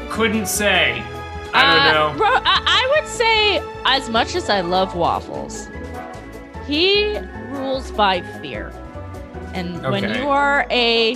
[0.09, 1.03] Couldn't say.
[1.55, 2.17] I don't Uh, know.
[2.17, 5.69] bro, I, I would say, as much as I love waffles,
[6.67, 7.17] he
[7.49, 8.71] rules by fear.
[9.53, 11.15] And when you are a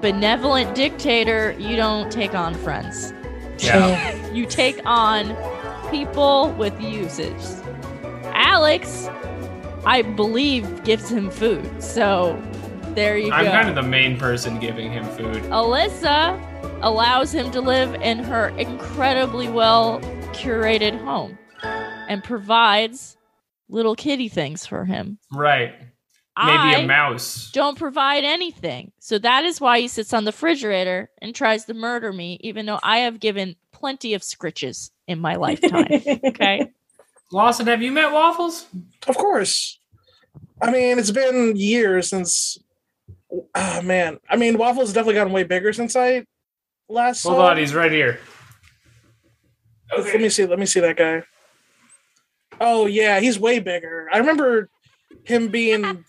[0.00, 3.12] benevolent dictator, you don't take on friends.
[3.58, 4.32] Yeah.
[4.32, 5.36] You take on
[5.90, 7.62] people with uses.
[8.32, 9.08] Alex,
[9.84, 11.82] I believe, gives him food.
[11.82, 12.40] So
[12.94, 13.36] there you go.
[13.36, 15.42] I'm kind of the main person giving him food.
[15.44, 16.40] Alyssa,
[16.84, 20.00] allows him to live in her incredibly well
[20.32, 21.38] curated home
[22.08, 23.16] and provides
[23.68, 25.18] little kitty things for him.
[25.32, 25.74] Right.
[26.36, 27.50] Maybe I a mouse.
[27.52, 28.92] don't provide anything.
[28.98, 32.66] So that is why he sits on the refrigerator and tries to murder me, even
[32.66, 35.86] though I have given plenty of scritches in my lifetime.
[36.24, 36.70] Okay.
[37.32, 38.66] Lawson, have you met Waffles?
[39.08, 39.78] Of course.
[40.60, 42.58] I mean, it's been years since.
[43.54, 44.18] Ah, man.
[44.28, 46.26] I mean, Waffle's definitely gotten way bigger since I
[46.88, 47.50] last Hold saw.
[47.50, 48.20] on, he's right here.
[49.96, 50.46] Let me see.
[50.46, 51.22] Let me see that guy.
[52.60, 54.08] Oh yeah, he's way bigger.
[54.12, 54.68] I remember
[55.24, 56.04] him being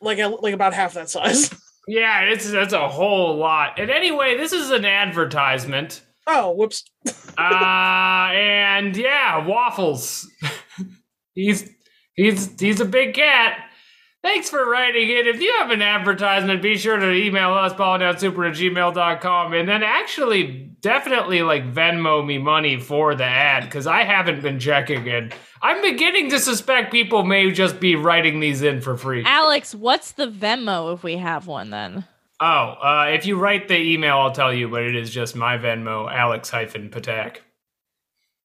[0.00, 1.54] like a, like about half that size.
[1.86, 3.78] Yeah, it's that's a whole lot.
[3.78, 6.00] And anyway, this is an advertisement.
[6.26, 6.82] Oh, whoops.
[7.38, 10.26] uh and yeah, Waffles.
[11.34, 11.70] he's
[12.14, 13.68] he's he's a big cat.
[14.24, 15.26] Thanks for writing it.
[15.26, 19.82] If you have an advertisement, be sure to email us, ballandoutsuper at gmail.com, and then
[19.82, 25.34] actually definitely like Venmo me money for the ad, because I haven't been checking it.
[25.60, 29.22] I'm beginning to suspect people may just be writing these in for free.
[29.26, 32.06] Alex, what's the Venmo if we have one then?
[32.40, 32.46] Oh,
[32.82, 36.10] uh, if you write the email, I'll tell you, but it is just my Venmo,
[36.10, 37.40] Alex hyphen Patak.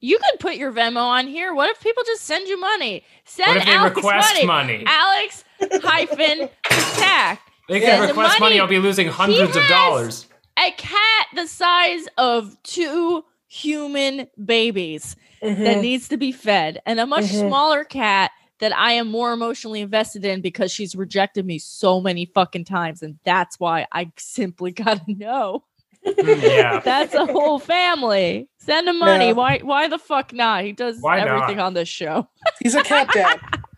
[0.01, 1.53] You could put your Venmo on here.
[1.53, 3.03] What if people just send you money?
[3.23, 4.45] Send What if they Alex request money.
[4.45, 4.83] money?
[4.85, 5.45] Alex
[5.83, 7.41] hyphen attack.
[7.67, 10.25] They Yeah, can the request money, money I'll be losing hundreds of dollars.
[10.57, 15.81] A cat the size of two human babies that Mhm.
[15.81, 17.47] needs to be fed, and a much Mhm.
[17.47, 22.25] smaller cat that I am more emotionally invested in because she's rejected me so many
[22.25, 25.63] fucking times, and that's why I simply gotta know.
[26.05, 26.79] Mm, yeah.
[26.83, 28.47] That's a whole family.
[28.59, 29.27] Send him money.
[29.27, 29.31] Yeah.
[29.33, 29.59] Why?
[29.59, 30.63] Why the fuck not?
[30.63, 31.65] He does Why everything not?
[31.67, 32.27] on this show.
[32.63, 33.37] He's a cat dad.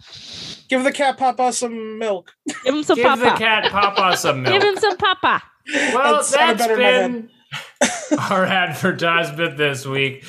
[0.72, 2.32] Give the cat papa some milk.
[2.64, 3.18] Give him some papa.
[3.20, 3.34] Give papa.
[3.34, 4.54] the cat Papa some milk.
[4.54, 5.44] Give him some papa.
[5.94, 7.12] well, That sounded that's better in
[8.10, 10.24] been our advertisement this week.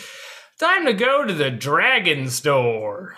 [0.59, 3.15] Time to go to the Dragon Store.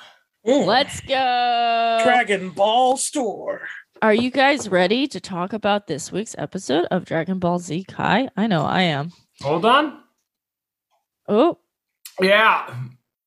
[0.46, 0.66] Mm.
[0.66, 2.00] Let's go.
[2.04, 3.62] Dragon Ball Store.
[4.02, 8.28] Are you guys ready to talk about this week's episode of Dragon Ball Z Kai?
[8.36, 9.12] I know I am.
[9.40, 9.98] Hold on.
[11.26, 11.58] Oh,
[12.20, 12.66] Yeah.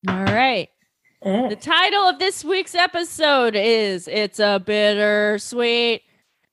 [0.08, 0.70] all right.
[1.28, 6.02] The title of this week's episode is It's a Bittersweet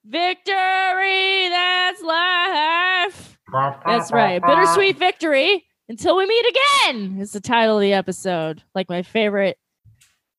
[0.03, 3.39] Victory That's Life.
[3.53, 4.41] That's right.
[4.45, 8.63] Bittersweet Victory Until We Meet Again is the title of the episode.
[8.75, 9.57] Like my favorite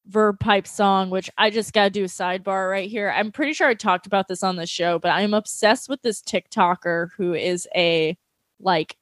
[0.06, 3.10] Verve Pipe song, which I just got to do a sidebar right here.
[3.10, 6.20] I'm pretty sure I talked about this on the show, but I'm obsessed with this
[6.20, 8.18] TikToker who is a
[8.60, 8.98] like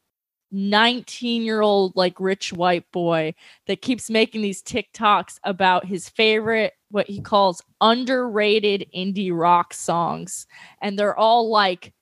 [0.54, 3.34] 19 year old like rich white boy
[3.66, 10.46] that keeps making these TikToks about his favorite what he calls underrated indie rock songs
[10.80, 11.92] and they're all like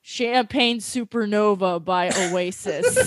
[0.00, 2.96] Champagne Supernova by Oasis.
[2.96, 3.00] or,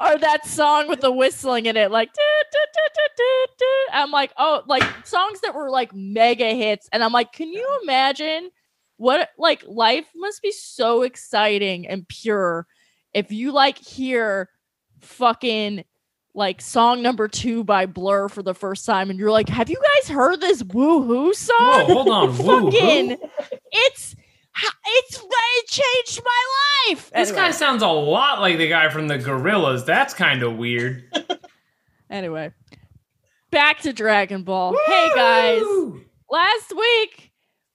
[0.00, 3.86] or that song with the whistling in it, like, "Doo, doo, doo, doo, doo, doo."
[3.92, 6.88] I'm like, oh, like songs that were like mega hits.
[6.90, 8.50] And I'm like, can you imagine
[8.98, 12.66] what, like, life must be so exciting and pure
[13.14, 14.50] if you like hear
[15.00, 15.84] fucking
[16.34, 19.76] like song number two by Blur for the first time and you're like, have you
[19.96, 21.56] guys heard this woohoo song?
[21.58, 22.32] Whoa, hold on.
[22.72, 23.16] Fucking
[23.72, 24.14] it's
[24.86, 27.10] it's it changed my life.
[27.10, 27.46] This Anyway.
[27.46, 29.84] guy sounds a lot like the guy from the Gorillaz.
[29.86, 31.04] That's kind of weird.
[32.10, 32.50] Anyway,
[33.50, 34.74] back to Dragon Ball.
[34.86, 35.62] Hey guys,
[36.30, 37.27] last week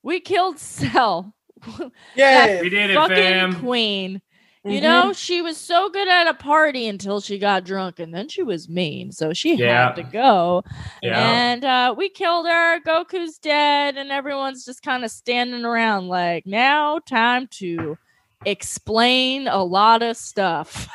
[0.04, 1.34] we killed Cell,
[2.16, 3.60] Yeah, We did it, fucking fam.
[3.60, 4.22] queen.
[4.66, 4.84] You Mhm.
[4.84, 8.44] know, she was so good at a party until she got drunk, and then she
[8.44, 9.88] was mean, so she Yeah.
[9.88, 10.64] had to go.
[11.02, 11.20] Yeah.
[11.20, 12.80] And uh, we killed her.
[12.80, 17.98] Goku's dead, and everyone's just kind of standing around like, now time to
[18.46, 20.88] explain a lot of stuff.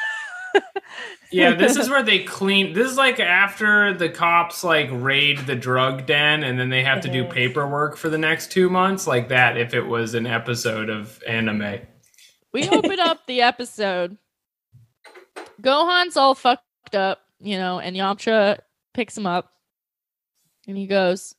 [1.30, 2.72] Yeah, this is where they clean.
[2.72, 7.02] This is like after the cops like raid the drug den, and then they have
[7.02, 7.30] to do Mhm.
[7.30, 9.56] paperwork for the next two months, like that.
[9.56, 11.80] If it was an episode of anime,
[12.52, 14.16] we open up the episode.
[15.60, 18.58] Gohan's all fucked up, you know, and Yamcha
[18.94, 19.52] picks him up
[20.66, 21.34] and he goes,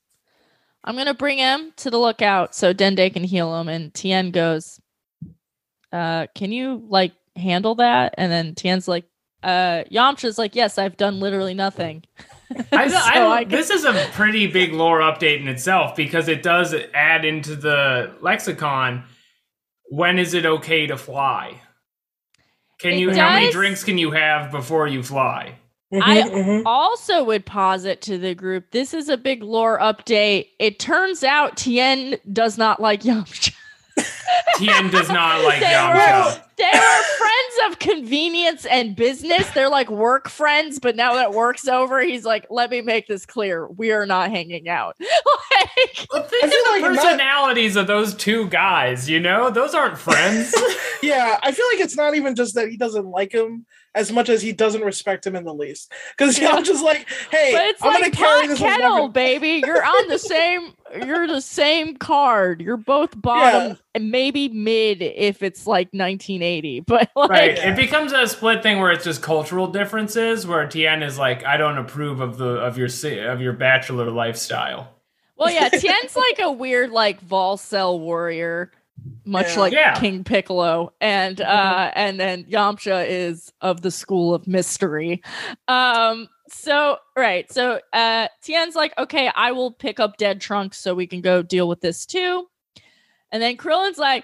[0.84, 3.68] I'm gonna bring him to the lookout so Dende can heal him.
[3.70, 4.80] And Tien goes,
[5.92, 8.16] uh, can you like handle that?
[8.18, 9.06] And then Tien's like,
[9.44, 12.04] uh, Yamcha's like, Yes, I've done literally nothing.
[12.72, 16.42] I, So I I this is a pretty big lore update in itself because it
[16.44, 19.04] does add into the lexicon.
[19.92, 21.62] When is it okay to fly?
[22.80, 23.10] Can It you?
[23.12, 25.56] How many drinks can you have before you fly?
[25.94, 26.62] Mhm, I- mhm.
[26.66, 30.50] also would posit to the group this is a big lore update.
[30.60, 33.54] It turns out Tien does not like Yamcha.
[34.58, 36.42] Tien does not like They Yamcha.
[36.58, 39.50] They were friends of convenience and business.
[39.52, 43.26] They're like work friends, but now that work's over, he's like, "Let me make this
[43.26, 47.88] clear: we are not hanging out." like, But think of the like not- personalities of
[47.88, 49.10] those two guys.
[49.10, 50.54] You know, those aren't friends.
[51.02, 54.30] Yeah, I feel like it's not even just that he doesn't like him as much
[54.30, 55.92] as he doesn't respect him in the least.
[56.18, 56.52] Because Yeah.
[56.52, 59.12] I'm just like, hey, but it's I'm like gonna carry this kettle, weapon.
[59.14, 59.64] baby.
[59.66, 60.74] You're on the same.
[61.06, 62.62] You're the same card.
[62.62, 66.82] You're both bottom, and maybe mid if it's like 1980.
[66.88, 67.58] But like, right.
[67.58, 70.48] It becomes a split thing where it's just cultural differences.
[70.48, 72.88] Where Tien is like, I don't approve of the of your
[73.30, 74.96] of your bachelor lifestyle.
[75.38, 78.72] Well, yeah, Tien's like a weird like Volcel warrior,
[79.26, 79.60] much Yeah.
[79.60, 80.00] like Yeah.
[80.00, 85.22] King Piccolo, and uh, and then Yamcha is of the school of mystery.
[85.68, 90.96] Um, so right, so uh, Tien's like, okay, I will pick up dead Trunks so
[90.96, 92.48] we can go deal with this too,
[93.32, 94.24] and then Krillin's like,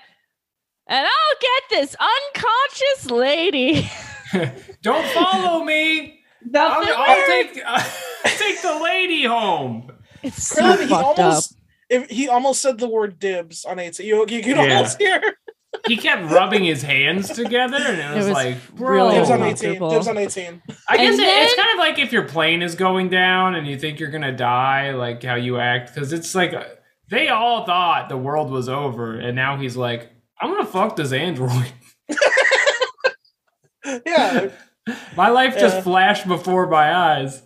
[0.87, 3.89] and I'll get this unconscious lady.
[4.81, 6.19] Don't follow me.
[6.53, 7.83] I'll, I'll take I'll
[8.23, 9.91] take the lady home.
[10.23, 11.43] It's so Krillin, he fucked up.
[11.91, 13.97] Almost if he almost said the word dibs on eight.
[13.99, 14.75] You you could Yeah.
[14.77, 15.21] almost hear
[15.87, 18.91] He kept rubbing his hands together, and it was, was like, bro.
[18.91, 19.79] really dibs on eighteen.
[19.89, 20.61] Dibs on eighteen.
[20.89, 23.67] I guess And it, it's kind of like if your plane is going down and
[23.67, 26.53] you think you're gonna die, like how you act, because it's like
[27.09, 31.11] they all thought the world was over, and now he's like, I'm gonna fuck this
[31.11, 31.71] android.
[34.05, 34.49] Yeah,
[35.15, 35.61] My life Yeah.
[35.61, 37.43] just flashed before my eyes.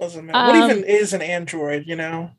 [0.00, 0.52] doesn't matter.
[0.58, 1.84] what Um, even is an android?
[1.86, 2.30] You know.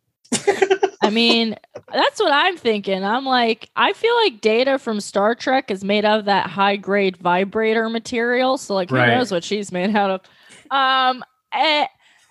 [1.02, 1.56] I mean,
[1.92, 3.04] that's what I'm thinking.
[3.04, 6.78] I'm like, I feel like data from Star Trek is made out of that high
[6.78, 8.58] grade vibrator material.
[8.58, 9.10] So, like, who Right.
[9.10, 10.22] knows what she's made out of?
[10.72, 11.88] Um, and,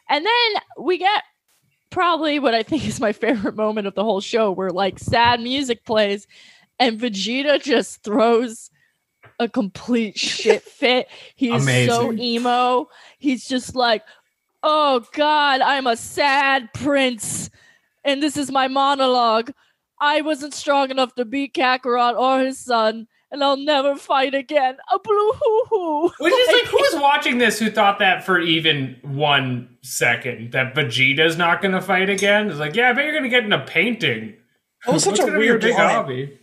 [0.09, 1.23] and then we get
[1.91, 5.41] probably what I think is my favorite moment of the whole show, where like sad
[5.41, 6.27] music plays,
[6.79, 8.71] and Vegeta just throws
[9.39, 11.09] a complete shit fit.
[11.37, 12.89] He's so emo.
[13.19, 14.03] He's just like,
[14.63, 17.51] oh God, I'm a sad prince
[18.05, 19.51] and this is my monologue.
[20.01, 24.77] I wasn't strong enough to beat Kakarot or his son, and I'll never fight again.
[24.93, 26.13] A blue hoo hoo.
[26.19, 30.75] Which is like, who was watching this who thought that for even one second that
[30.75, 32.51] Vegeta's not gonna fight again?
[32.51, 34.35] It's like, yeah, I bet you're gonna get in a painting.
[34.87, 35.89] That was such What's a gonna be your weird big line.
[35.91, 36.39] hobby.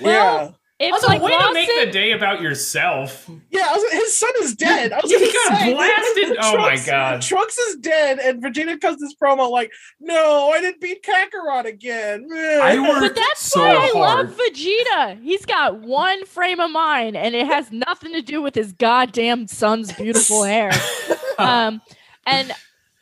[0.00, 0.50] yeah,
[0.82, 3.28] It's Also, like way to make the day about yourself.
[3.50, 3.68] yeah.
[3.70, 4.92] I was, his son is dead.
[4.92, 6.36] I was He got say, blasted.
[6.42, 7.20] Oh my God.
[7.20, 12.26] Trunks is dead, and Vegeta comes this promo like, "No, I didn't beat Kakarot again."
[12.32, 14.28] I worked But that's so why I hard.
[14.30, 15.22] love Vegeta.
[15.22, 19.48] He's got one frame of mind, and it has nothing to do with his goddamn
[19.48, 20.70] son's beautiful hair.
[21.38, 21.82] um,
[22.24, 22.52] and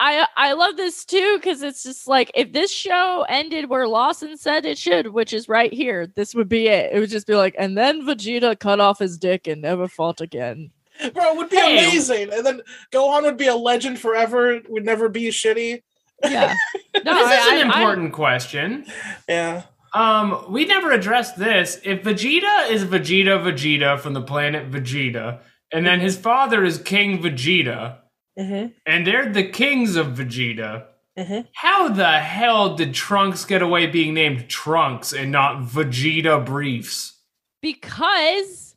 [0.00, 4.36] I I love this too because it's just like if this show ended where Lawson
[4.36, 6.92] said it should, which is right here, this would be it.
[6.92, 10.20] It would just be like, and then Vegeta cut off his dick and never fought
[10.20, 10.70] again.
[11.14, 11.78] Bro, it would be Hey.
[11.88, 12.32] amazing.
[12.32, 12.60] And then
[12.92, 15.82] Gohan would be a legend forever, would never be shitty.
[16.24, 16.54] Yeah,
[17.04, 18.84] no, this is an I- I- important question.
[19.28, 19.62] Yeah.
[19.94, 21.80] Um, we never addressed this.
[21.82, 25.40] If Vegeta is Vegeta Vegeta from the planet Vegeta,
[25.72, 27.96] and then his father is King Vegeta,
[28.38, 28.66] Mm-hmm.
[28.86, 30.84] and they're the kings of Vegeta,
[31.18, 31.46] Mhm.
[31.54, 37.14] how the hell did Trunks get away being named Trunks and not Vegeta Briefs?
[37.60, 38.76] because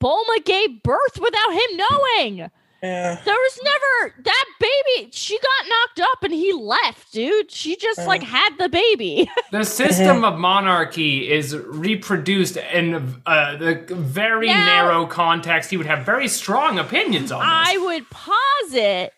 [0.00, 2.50] Bulma gave birth without him knowing.
[2.82, 3.20] Yeah.
[3.24, 5.10] There was never that baby.
[5.12, 7.50] She got knocked up and he left, dude.
[7.50, 9.30] She just like had the baby.
[9.50, 15.70] The system of monarchy is reproduced in uh, the very Now- narrow context.
[15.70, 17.48] He would have very strong opinions on this.
[17.48, 19.12] I would posit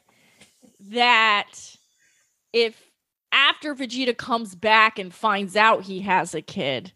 [0.91, 1.77] that
[2.53, 2.91] if
[3.31, 6.93] after Vegeta comes back and finds out he has a kid,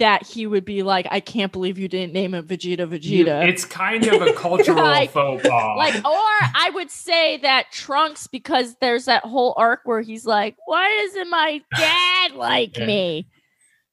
[0.00, 3.46] that he would be like, I can't believe you didn't name it Vegeta Vegeta.
[3.48, 5.76] It's kind of a cultural Like- faux pas.
[5.78, 10.56] like, or I would say that Trunks, because there's that whole arc where he's like,
[10.66, 12.86] Why doesn't my dad like Yeah.
[12.86, 13.26] me?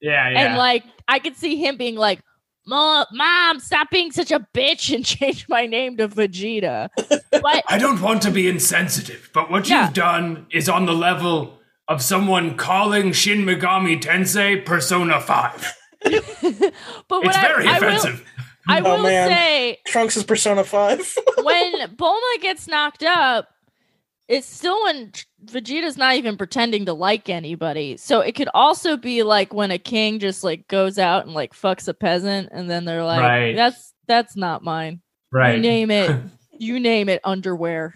[0.02, 0.38] yeah, yeah.
[0.48, 2.20] And like, I could see him being like,
[2.66, 6.88] Mom, Mom, stop being such a bitch and change my name to Vegeta.
[7.30, 9.84] But I don't want to be insensitive, but what Yeah.
[9.84, 11.54] you've done is on the level
[11.88, 15.74] of someone calling Shin Megami Tensei Persona 5.
[16.04, 16.72] but
[17.08, 18.16] what It's I, very I will.
[18.70, 19.28] I Oh, will man.
[19.28, 21.14] say Trunks is Persona 5.
[21.42, 23.48] when Bulma gets knocked up,
[24.28, 25.10] it's still when
[25.46, 27.96] Vegeta's not even pretending to like anybody.
[27.96, 31.54] So it could also be like when a king just like goes out and like
[31.54, 33.56] fucks a peasant, and then they're like, Right.
[33.56, 35.00] "That's that's not mine.
[35.32, 35.58] You right.
[35.60, 36.14] name it.
[36.58, 37.22] you name it.
[37.24, 37.94] Underwear."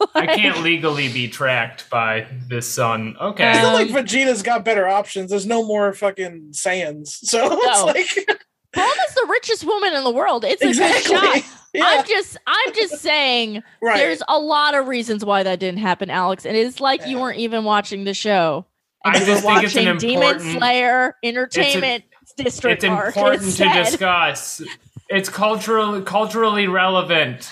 [0.14, 3.16] I can't legally be tracked by this son.
[3.20, 3.50] Okay.
[3.50, 5.30] It's not like Um, Vegeta's got better options.
[5.30, 7.08] There's no more fucking Saiyans.
[7.24, 7.58] So No.
[7.94, 8.38] it's like
[8.74, 10.44] Bulma's the richest woman in the world.
[10.44, 11.42] It's a good shot.
[11.72, 13.96] Yeah, I'm just I'm just saying right.
[13.96, 16.44] there's a lot of reasons why that didn't happen, Alex.
[16.44, 18.66] And it's like you weren't even watching the show.
[19.04, 22.04] And I you just were think it's an watching Demon important- Slayer Entertainment
[22.36, 23.84] District it's Park important to instead.
[23.84, 24.62] discuss.
[25.08, 27.48] It's culturally culturally relevant.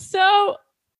[0.00, 0.56] So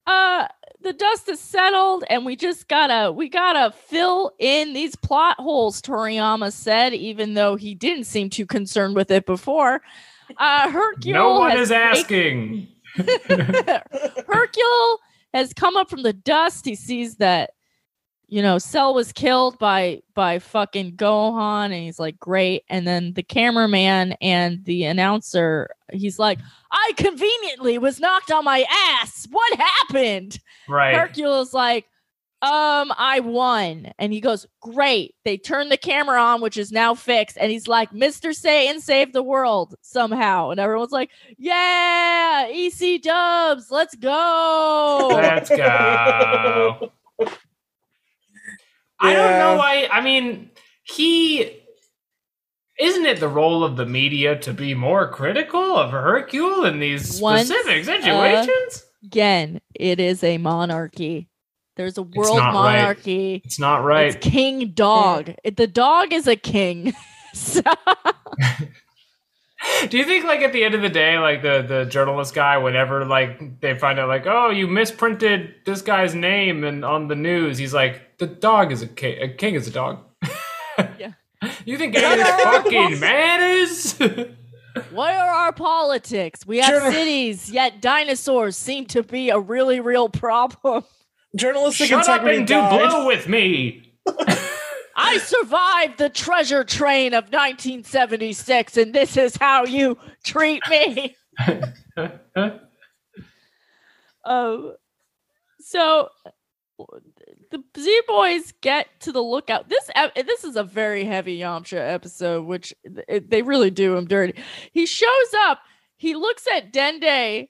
[0.07, 0.47] uh
[0.83, 5.83] the dust is settled and we just gotta we gotta fill in these plot holes
[5.83, 9.83] toriyama said even though he didn't seem too concerned with it before
[10.39, 12.67] uh hercule no one is asking.
[12.97, 14.99] hercule
[15.33, 17.51] has come up from the dust he sees that
[18.31, 23.13] you know cell was killed by by fucking gohan and he's like great and then
[23.15, 26.39] the cameraman and the announcer he's like
[26.71, 30.39] i conveniently was knocked on my ass what happened
[30.71, 30.95] Right.
[30.95, 31.87] Hercule's like,
[32.43, 33.93] um, I won.
[33.99, 35.15] And he goes, Great.
[35.25, 37.37] They turn the camera on, which is now fixed.
[37.39, 38.35] And he's like, Mr.
[38.35, 40.51] Satan saved the world somehow.
[40.51, 45.09] And everyone's like, Yeah, EC dubs, let's go.
[45.13, 46.93] Let's go.
[49.01, 49.89] I don't know why.
[49.91, 50.51] I mean,
[50.83, 51.57] he.
[52.79, 57.21] Isn't it the role of the media to be more critical of Hercule in these
[57.21, 58.85] Once, specific uh, situations?
[59.05, 61.29] Again, it is a monarchy.
[61.77, 62.77] There's a world not right.
[62.79, 63.43] monarchy.
[63.45, 64.15] it's not right.
[64.15, 65.33] It's King Dog.
[65.45, 66.95] It- The dog is a king.
[67.35, 67.63] so,
[69.89, 72.57] Do you think, like, at the end of the day, like the the journalist guy,
[72.59, 77.15] whenever like they find out, like, oh, you misprinted this guy's name and on the
[77.15, 79.21] news, he's like, the dog is a king.
[79.23, 79.99] A king is a dog.
[80.99, 81.13] Yeah.
[81.65, 83.93] You think any of this fucking matters?
[84.91, 86.47] what are our politics?
[86.47, 86.93] We have Sure.
[86.93, 90.85] cities, yet dinosaurs seem to be a really real problem.
[91.37, 92.91] Journalistic Shut up integrity and do died.
[92.91, 93.95] blow with me.
[95.03, 101.17] I survived the treasure train of 1976, and this is how you treat me.
[104.25, 104.75] Um,
[105.61, 106.11] so
[107.51, 109.71] the Z Boys get to the lookout.
[109.71, 114.35] This this is a very heavy Yamcha episode, which th- they really do him dirty.
[114.73, 115.61] He shows up.
[115.97, 117.49] He looks at Dende,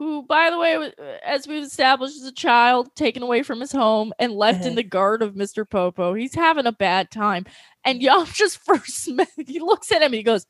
[0.00, 0.90] who, by the way,
[1.22, 4.76] as we've established, is a child taken away from his home and left in Mhm.
[4.76, 6.14] the guard of Mister Popo.
[6.14, 7.44] He's having a bad time,
[7.84, 10.46] and Yamcha's first met, he looks at him and he goes,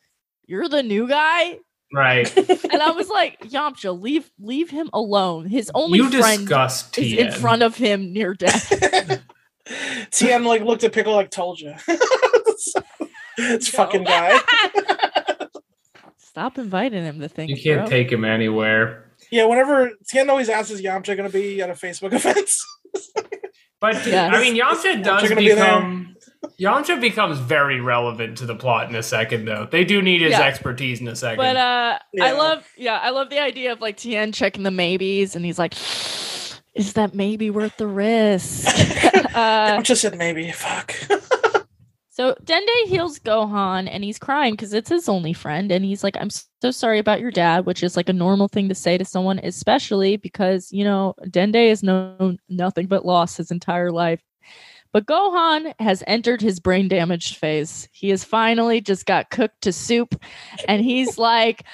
[0.46, 1.59] "You're the new guy."
[1.92, 2.32] right.
[2.72, 5.46] and I was like, Yamcha, leave leave him alone.
[5.46, 8.72] His only you friend discuss is in front of him near death.
[10.12, 11.74] Tien like looked at Pickle like told you.
[13.38, 13.76] it's No.
[13.76, 14.38] fucking guy.
[16.18, 17.51] Stop inviting him to things.
[17.51, 17.90] You can't bro.
[17.90, 19.09] take him anywhere.
[19.30, 22.50] Yeah, whenever Tien always asks is Yamcha gonna be at a Facebook event.
[23.80, 24.34] But Yes.
[24.34, 26.16] I mean, Yamcha does gonna be become.
[26.60, 29.66] Yamcha becomes very relevant to the plot in a second, though.
[29.70, 30.42] They do need his Yeah.
[30.42, 31.38] expertise in a second.
[31.38, 35.34] But uh I love yeah, I love the idea of like Tien checking the maybes
[35.36, 35.74] and he's like,
[36.74, 38.66] is that maybe worth the risk?
[39.34, 40.50] uh Yamcha said maybe.
[40.52, 40.94] Fuck.
[42.20, 45.72] So Dende heals Gohan and he's crying because it's his only friend.
[45.72, 48.68] And he's like, I'm so sorry about your dad, which is like a normal thing
[48.68, 53.50] to say to someone, especially because, you know, Dende has known nothing but loss his
[53.50, 54.20] entire life.
[54.92, 57.88] But Gohan has entered his brain damaged phase.
[57.90, 60.22] He has finally just got cooked to soup.
[60.68, 61.64] And he's like,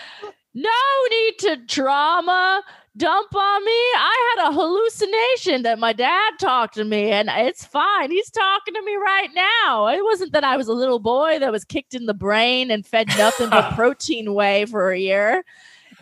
[0.55, 0.70] no
[1.11, 2.62] need to drama
[2.97, 3.70] dump on me.
[3.72, 8.11] I had a hallucination that my dad talked to me, and it's fine.
[8.11, 9.88] He's talking to me right now.
[9.88, 12.86] It wasn't that I was a little boy that was kicked in the brain and
[12.86, 15.44] fed nothing but protein whey for a year.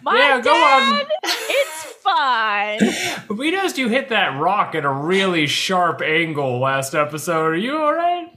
[0.02, 1.06] My yeah, go dad, on.
[1.24, 2.80] it's fine.
[3.36, 7.46] We noticed you hit that rock at a really sharp angle last episode.
[7.46, 8.30] Are you all right?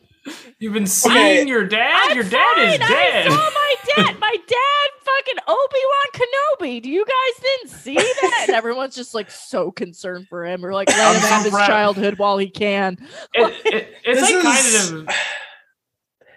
[0.60, 1.48] You've been seeing Okay.
[1.48, 2.08] your dad.
[2.12, 3.28] I'm your dad is dead.
[3.28, 3.76] I saw my
[4.06, 4.20] dad.
[4.20, 6.22] My dad, fucking Obi Wan
[6.60, 6.82] Kenobi.
[6.82, 8.46] Do you guys didn't see that?
[8.48, 11.44] And everyone's just like so concerned for him, We're like let I'm him so have
[11.44, 12.98] his childhood while he can.
[13.34, 15.16] It- it- it's This like is- kind of.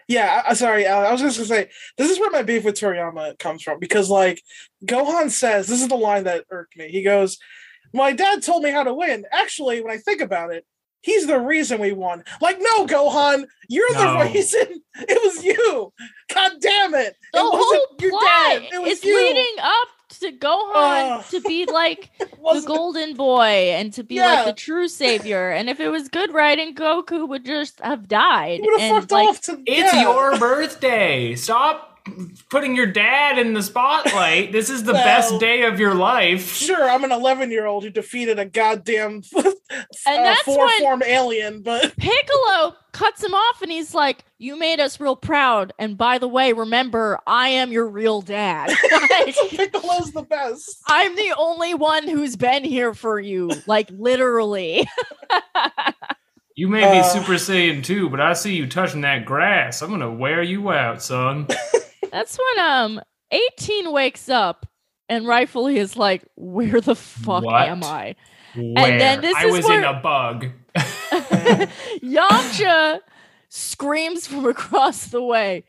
[0.09, 0.86] Yeah, I, I- sorry.
[0.86, 3.78] uh, I was just gonna say this is where my beef with Toriyama comes from
[3.78, 4.43] because, like,
[4.84, 6.88] Gohan says this is the line that irked me.
[6.88, 7.38] He goes,
[7.95, 9.24] "My dad told me how to win.
[9.30, 10.66] Actually, when I think about it,
[11.01, 14.18] he's the reason we won." Like, no, Gohan, you're No.
[14.24, 14.82] the reason.
[15.09, 15.92] It was you.
[16.34, 17.16] God damn it!
[17.32, 18.62] The it wasn't whole your plot dad.
[18.72, 19.16] It was is you.
[19.16, 19.88] leading up
[20.20, 21.24] to Gohan Ugh.
[21.30, 24.26] to be like the golden boy and to be Yeah.
[24.26, 25.51] like the true savior.
[25.51, 28.61] And if it was good writing, Goku would just have died.
[28.61, 29.62] He would have and fucked like off to.
[29.64, 31.34] It's your birthday.
[31.36, 31.89] Stop
[32.50, 34.52] putting your dad in the spotlight.
[34.52, 36.54] This is the Well- best day of your life.
[36.54, 39.42] Sure, I'm an 11 year old who defeated a goddamn uh,
[40.04, 44.98] that's four form alien, but Piccolo cuts him off and he's like, You made us
[45.00, 45.72] real proud.
[45.78, 48.70] And by the way, remember, I am your real dad.
[49.20, 50.78] Like, Piccolo's the best.
[50.86, 53.50] I'm the only one who's been here for you.
[53.66, 54.88] Like, literally.
[56.56, 57.02] You may be Uh.
[57.04, 59.82] Super Saiyan 2, but I see you touching that grass.
[59.82, 61.46] I'm gonna wear you out, son.
[62.12, 63.00] That's when um
[63.30, 64.66] 18 wakes up
[65.08, 67.68] and rightfully is like, Where the fuck What?
[67.68, 68.16] am I?
[68.56, 68.98] Where?
[68.98, 70.46] then this I is was in where- a bug.
[72.02, 73.00] Yamcha
[73.48, 75.64] screams from across the way.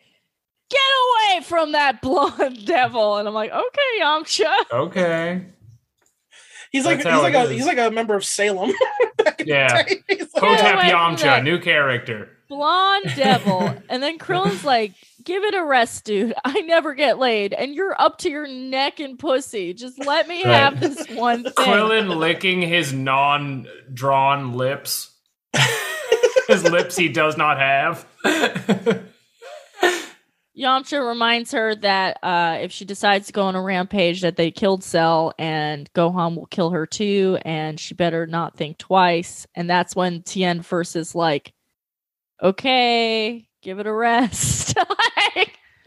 [0.69, 3.17] Get away from that blonde devil.
[3.17, 4.51] And I'm like, okay, Yamcha.
[4.71, 5.41] okay.
[6.71, 7.49] He's like That's he's like a is.
[7.51, 8.71] he's like a member of Salem.
[9.17, 9.83] back in the Yeah.
[9.83, 9.95] day.
[10.07, 12.29] He's like, Hotep away Yamcha, new character.
[12.47, 13.73] Blonde devil.
[13.89, 14.93] and then Krillin's like,
[15.23, 16.33] give it a rest, dude.
[16.45, 17.53] I never get laid.
[17.53, 19.73] And you're up to your neck in pussy.
[19.73, 20.53] Just let me Right.
[20.53, 21.53] have this one thing.
[21.53, 25.11] Krillin licking his non-drawn lips.
[26.47, 28.05] his lips he does not have.
[30.57, 34.51] Yamcha reminds her that uh, if she decides to go on a rampage, that they
[34.51, 39.47] killed Cell and Gohan will kill her too, and she better not think twice.
[39.55, 41.53] And that's when Tien first is like,
[42.43, 45.10] "Okay, give it a rest." Like,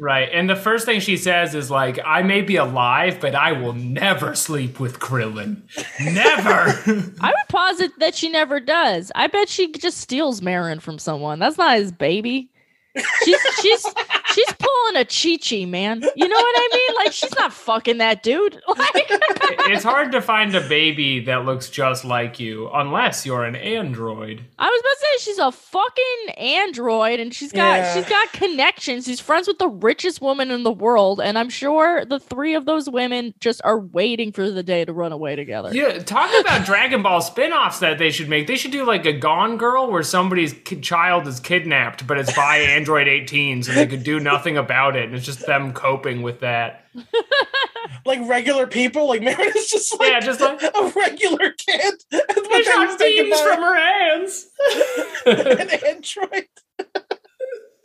[0.00, 0.28] right.
[0.32, 3.72] And the first thing she says is like, I may be alive, but I will
[3.72, 5.62] never sleep with Krillin.
[6.00, 7.12] Never.
[7.20, 9.10] I would posit that she never does.
[9.14, 11.38] I bet she just steals Marron from someone.
[11.38, 12.50] That's not his baby.
[13.24, 13.86] She's she's
[14.32, 16.02] she's pulling a Chi Chi, man.
[16.16, 16.96] You know what I mean?
[16.96, 18.60] Like she's not fucking that dude.
[18.76, 19.10] Like,
[19.70, 24.44] it's hard to find a baby that looks just like you unless you're an android.
[24.58, 27.94] I was about to say she's a fucking android and she's got Yeah.
[27.94, 29.06] she's got connections.
[29.06, 32.66] She's friends with the richest woman in the world, and I'm sure the three of
[32.66, 35.70] those women just are waiting for the day to run away together.
[35.72, 38.46] Yeah, talk about Dragon Ball spin-offs that they should make.
[38.46, 42.34] They should do like a Gone Girl where somebody's ki- child is kidnapped, but it's
[42.34, 45.04] by Android 18s and they could do nothing about it.
[45.06, 46.83] And it's just them coping with that.
[48.06, 49.08] like regular people.
[49.08, 51.94] Like Marron is just like, Yeah, just like- a regular kid.
[52.12, 54.46] And They when shot was thinking beams about from her hands.
[55.26, 56.46] an android.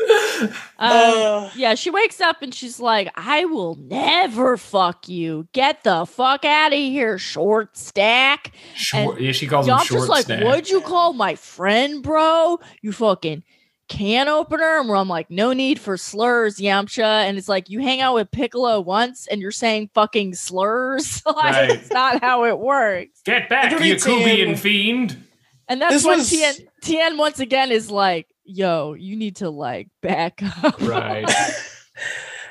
[0.02, 5.48] Um, Uh, yeah, she wakes up and she's like, I will never fuck you.
[5.52, 8.54] Get the fuck out of here, short stack.
[8.76, 10.44] Short, yeah, she calls him Y'all short just like, stack.
[10.44, 12.60] what'd you call my friend, bro?
[12.82, 13.44] You fucking
[13.90, 14.84] can opener.
[14.84, 17.04] Where I'm like, no need for slurs, Yamcha.
[17.04, 21.22] And it's like, you hang out with Piccolo once and you're saying fucking slurs.
[21.26, 21.70] like, Right.
[21.72, 23.22] it's not how it works.
[23.26, 24.20] Get back, Android you 18.
[24.28, 25.24] Kubian fiend.
[25.68, 29.50] And that's This when was- Tien, Tien once again is like, yo, you need to
[29.50, 30.80] like back up.
[30.82, 31.30] Right.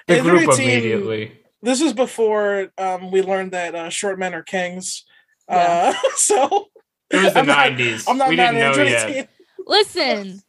[0.07, 1.39] The Android group 18 immediately.
[1.61, 5.05] this was before um, we learned that uh, short men are kings.
[5.51, 5.93] Yeah.
[6.05, 6.69] Uh, so
[7.11, 8.05] It was the I'm not- 90s.
[8.09, 9.11] I'm not we mad didn't at know yet.
[9.11, 9.29] 18.
[9.67, 10.43] Listen,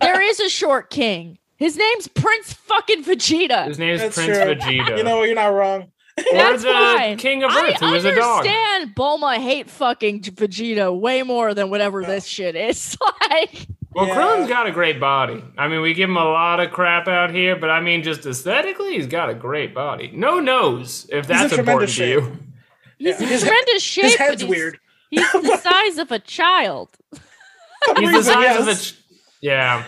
[0.00, 1.38] there is a short king.
[1.56, 3.66] His name's Prince fucking Vegeta.
[3.66, 4.54] His name is That's Prince true.
[4.54, 4.98] Vegeta.
[4.98, 5.82] You know, you're not wrong.
[6.18, 7.16] or That's the fine.
[7.18, 8.46] King of I Earth, who is a dog.
[8.46, 12.96] I understand Bulma hate fucking Vegeta way more than whatever this shit is.
[13.30, 14.14] like, Well, Yeah.
[14.14, 15.42] Krillin's got a great body.
[15.56, 18.26] I mean, we give him a lot of crap out here, but I mean, just
[18.26, 20.10] aesthetically, he's got a great body.
[20.14, 22.38] No nose, if that's in important tremendous to you.
[22.98, 23.22] he's Yeah.
[23.22, 24.04] in His- tremendous shape.
[24.04, 24.78] His head's he's, weird.
[25.10, 26.90] He's the size of a child.
[27.12, 28.70] He's the reason, size of a.
[28.70, 28.90] yes.
[28.90, 28.94] Ch-
[29.40, 29.84] yeah.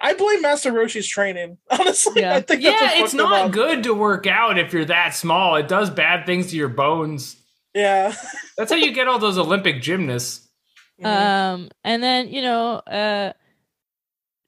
[0.00, 1.58] I blame Master Roshi's training.
[1.70, 2.36] Honestly, Yeah.
[2.36, 3.50] I think that's Yeah, it's not up.
[3.52, 5.56] good to work out if you're that small.
[5.56, 7.36] It does bad things to your bones.
[7.74, 8.14] Yeah.
[8.56, 10.44] That's how you get all those Olympic gymnasts.
[11.00, 11.06] Mhm.
[11.06, 13.32] Um, and then you know, uh,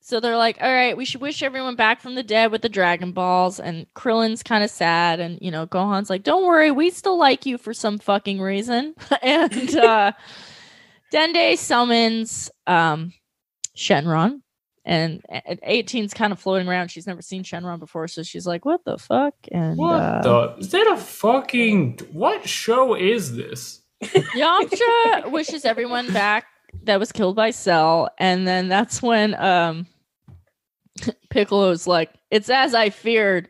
[0.00, 2.68] so they're like, "All right, we should wish everyone back from the dead with the
[2.68, 6.90] Dragon Balls." And Krillin's kind of sad, and you know, Gohan's like, "Don't worry, we
[6.90, 10.10] still like you for some fucking reason." and uh,
[11.12, 13.12] Dende summons um
[13.80, 14.42] Shenron,
[14.84, 16.88] and at 18's kind of floating around.
[16.90, 20.56] She's never seen Shenron before, so she's like, "What the fuck?" And What uh, the?
[20.58, 22.00] Is that a fucking.
[22.12, 23.80] What show is this?
[24.02, 26.46] Yamcha wishes everyone back
[26.84, 29.86] that was killed by Cell, and then that's when um
[31.30, 33.48] Piccolo's like, "It's as I feared."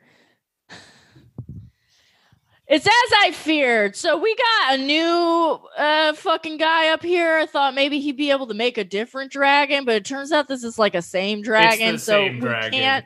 [2.72, 3.96] It's as I feared.
[3.96, 7.36] So we got a new uh fucking guy up here.
[7.38, 10.46] I thought maybe he'd be able to make a different dragon, but it turns out
[10.46, 11.98] this is like a same dragon.
[11.98, 12.70] so same we dragon.
[12.78, 13.04] can't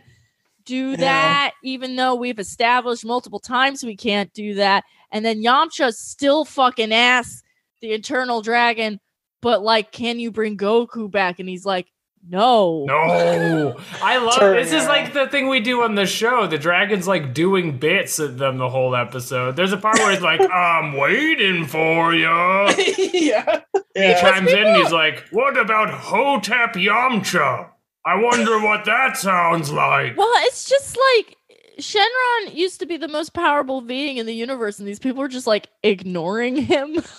[0.66, 0.96] do Yeah.
[0.96, 4.84] that, even though we've established multiple times we can't do that.
[5.10, 7.42] And then Yamcha still fucking asks
[7.80, 9.00] the Eternal Dragon,
[9.40, 11.38] but like, can you bring Goku back?
[11.38, 11.86] And he's like,
[12.26, 12.84] No.
[12.86, 14.72] No, I love Turn, this.
[14.72, 16.46] Is like the thing we do on the show.
[16.46, 19.56] The dragon's like doing bits at them the whole episode.
[19.56, 22.26] There's a part where he's like, "I'm waiting for you."
[23.12, 23.60] yeah.
[23.94, 27.68] He chimes in and he's like, "What about Hotep Yamcha?
[28.06, 31.36] I wonder what that sounds like." Well, it's just like
[31.78, 35.28] Shenron used to be the most powerful being in the universe, and these people are
[35.28, 37.02] just like ignoring him.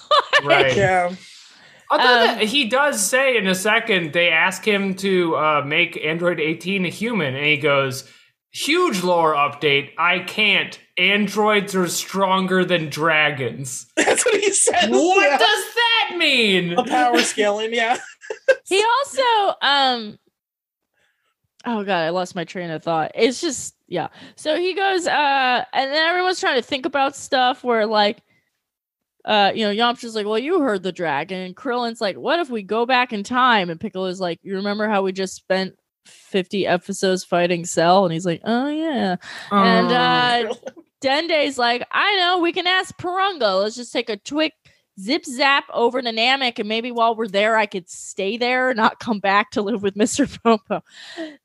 [0.44, 0.76] Right.
[0.76, 1.16] Yeah.
[1.92, 6.04] Although Um, that- he does say in a second, they ask him to uh, make
[6.04, 8.10] Android 18 a human, and he goes,
[8.52, 9.92] "Huge lore update.
[9.98, 10.80] I can't.
[10.98, 14.90] Androids are stronger than dragons." That's what he says.
[14.90, 15.38] What yeah.
[15.38, 16.76] does that mean?
[16.76, 17.74] the power scaling?
[17.74, 17.98] Yeah.
[18.68, 20.18] he also um
[21.68, 25.64] oh god i lost my train of thought it's just yeah so he goes uh
[25.74, 28.18] and then everyone's trying to think about stuff where like
[29.26, 31.42] uh you know yamcha's like well you heard the dragon.
[31.42, 33.70] And krillin's like what if we go back in time?
[33.70, 38.06] And piccolo's like you remember how we just spent 50 episodes fighting cell?
[38.06, 39.18] And he's like oh yeah.
[39.52, 40.54] And uh
[41.02, 43.62] Dende's like, I know, we can ask Porunga.
[43.62, 44.54] Let's just take a quick
[45.00, 49.00] zip zap over to Namek, and maybe while we're there, I could stay there, not
[49.00, 50.26] come back to live with Mr.
[50.44, 50.82] Popo.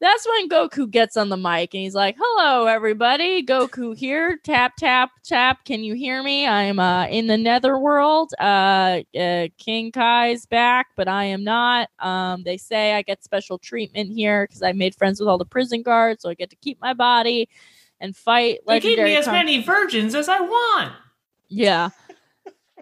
[0.01, 3.45] That's when Goku gets on the mic and he's like, Hello, everybody.
[3.45, 4.39] Goku here.
[4.45, 5.65] Tap, tap, tap.
[5.65, 6.47] Can you hear me?
[6.47, 8.33] I'm uh, in the netherworld.
[8.39, 11.89] Uh, uh, King Kai's back, but I am not.
[11.99, 15.45] Um, they say I get special treatment here because I made friends with all the
[15.45, 17.49] prison guards, so I get to keep my body
[18.01, 20.93] and fight They give legendary me as con- many virgins as I want.
[21.49, 21.91] yeah.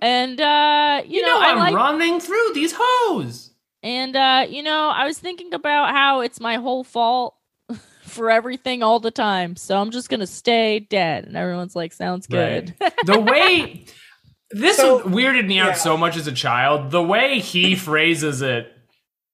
[0.01, 3.51] And uh you, You, know, know, I I'm like running through these hoes.
[3.83, 7.35] and uh you know, I was thinking about how it's my whole fault
[8.05, 9.57] for everything all the time.
[9.57, 11.25] So I'm just going to stay dead.
[11.27, 12.75] And everyone's like sounds good.
[13.05, 13.85] the way
[14.51, 15.75] this So- weirded me out yeah.
[15.75, 16.91] so much as a child.
[16.91, 18.73] The way he phrases it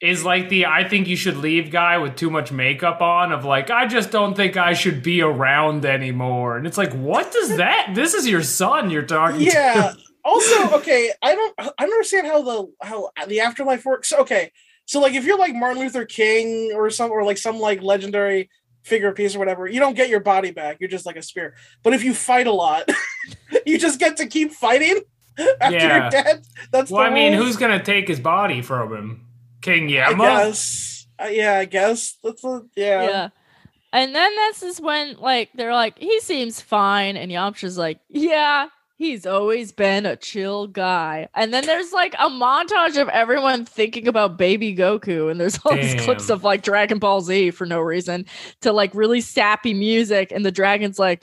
[0.00, 3.44] is like the I think you should leave guy with too much makeup on of
[3.44, 6.56] like I just don't think I should be around anymore.
[6.58, 9.92] And it's like what does that this is your son you're talking yeah.
[9.92, 9.96] to.
[10.25, 14.12] Also, okay, I don't I don't understand how the how the afterlife works.
[14.12, 14.53] Okay.
[14.87, 18.51] So like if you're like Martin Luther King or some or like some like legendary
[18.83, 20.79] figure piece or whatever, you don't get your body back.
[20.81, 21.55] You're just like a spear.
[21.83, 22.89] But if you fight a lot,
[23.66, 25.01] you just get to keep fighting
[25.61, 26.01] after Yeah.
[26.03, 26.43] you're dead.
[26.70, 29.27] That's Well, the I mean, who's gonna take his body from him?
[29.62, 30.22] King I Yama?
[30.25, 31.07] guess.
[31.22, 32.18] Uh, yeah, I guess.
[32.22, 33.03] That's a, yeah.
[33.05, 33.29] yeah.
[33.93, 38.66] And then this is when like they're like he seems fine and Yamcha's like, "Yeah,
[38.97, 44.09] he's always been a chill guy." And then there's like a montage of everyone thinking
[44.09, 47.80] about baby Goku and there's all these clips of like Dragon Ball Z for no
[47.80, 48.26] reason
[48.61, 51.22] to like really sappy music and the dragon's like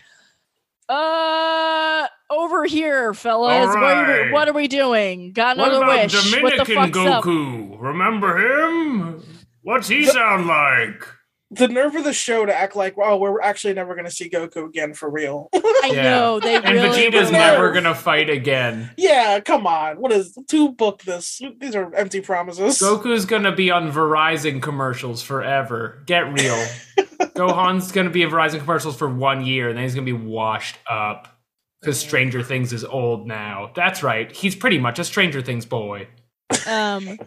[0.89, 6.03] uh over here fellas what, are we, what are we doing got What another about
[6.03, 7.77] wish what the Dominican fuck's up Goku?
[7.79, 9.23] Remember him?
[9.61, 11.07] What's he sound like?
[11.53, 14.29] The nerve of the show to act like, oh, we're actually never going to see
[14.29, 15.49] Goku again for real.
[15.53, 16.03] i Yeah.
[16.03, 18.91] know they And really Vegeta's really- never gonna fight again.
[18.97, 19.97] yeah, come on.
[19.97, 21.41] What is to book this?
[21.59, 22.79] These are empty promises.
[22.79, 26.01] Goku's gonna be on Verizon commercials forever.
[26.05, 26.65] Get real.
[27.35, 30.77] Gohan's gonna be in Verizon commercials for one year, and then he's gonna be washed
[30.89, 31.27] up.
[31.81, 33.71] Because Stranger Things is old now.
[33.75, 34.31] That's right.
[34.31, 36.07] He's pretty much a Stranger Things boy.
[36.67, 37.17] Um,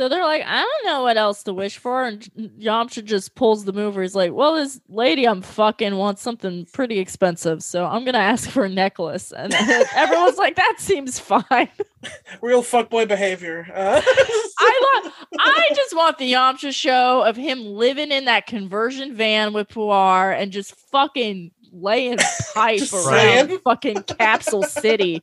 [0.00, 2.22] so they're like, I don't know what else to wish for, and
[2.58, 4.00] Yamcha just pulls the mover.
[4.00, 8.48] He's like, Well, this lady I'm fucking wants something pretty expensive, so I'm gonna ask
[8.48, 9.30] for a necklace.
[9.30, 9.52] And
[9.94, 11.68] everyone's like, That seems fine.
[12.40, 13.66] Real fuckboy behavior.
[13.74, 14.00] Uh,
[14.58, 15.12] I love.
[15.38, 20.34] I just want the Yamcha show of him living in that conversion van with Puar
[20.34, 22.16] and just fucking laying
[22.54, 23.58] pipe around saying.
[23.58, 25.22] fucking Capsule City,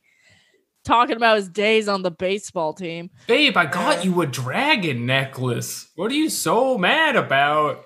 [0.88, 3.10] talking about his days on the baseball team.
[3.26, 5.88] Babe, I got you a dragon necklace.
[5.94, 7.84] What are you so mad about?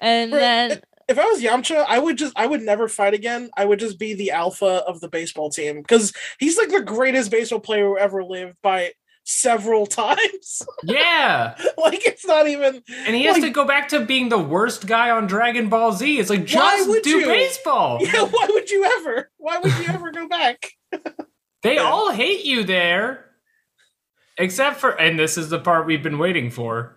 [0.00, 3.50] And Bro, then if I was Yamcha, I would just I would never fight again.
[3.56, 7.30] I would just be the alpha of the baseball team because he's like the greatest
[7.30, 8.92] baseball player who ever lived by
[9.24, 10.62] several times.
[10.82, 11.56] Yeah.
[11.78, 14.86] like it's not even And he has Like- to go back to being the worst
[14.86, 16.18] guy on Dragon Ball Z.
[16.18, 17.26] It's like, Why just would do you?
[17.26, 17.98] baseball.
[18.04, 19.30] Yeah, why would you ever?
[19.36, 20.72] Why would you ever go back?
[21.62, 21.82] They Yeah.
[21.82, 23.26] all hate you there.
[24.38, 26.96] Except for, and this is the part we've been waiting for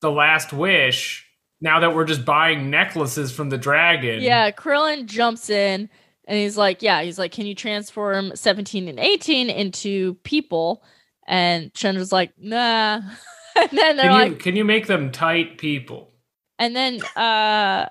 [0.00, 1.26] the last wish.
[1.60, 4.22] Now that we're just buying necklaces from the dragon.
[4.22, 5.88] Yeah, Krillin jumps in
[6.26, 10.82] and he's like, Yeah, he's like, Can you transform 17 and 18 into people?
[11.26, 13.00] And Shenron's like, Nah.
[13.56, 16.10] and then they're Can like, can you make them tight people?
[16.58, 17.86] and then uh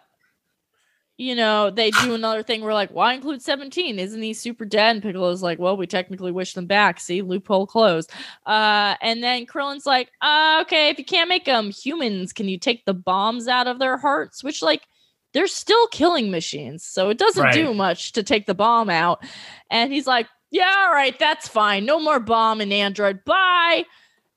[1.18, 4.00] you know, they do another thing where like, why include 17?
[4.00, 4.96] Isn't he super dead?
[4.96, 7.00] And Piccolo's like, well, we technically wish them back.
[7.00, 8.12] See, loophole closed.
[8.48, 12.58] Uh, and then Krillin's like, uh, okay, if you can't make them humans, can you
[12.58, 14.44] take the bombs out of their hearts?
[14.44, 14.88] Which like
[15.34, 17.54] they're still killing machines, so it doesn't Right.
[17.54, 19.24] do much to take the bomb out.
[19.70, 21.86] And he's like, yeah, all right, that's fine.
[21.86, 23.24] No more bomb in Android.
[23.24, 23.86] Bye.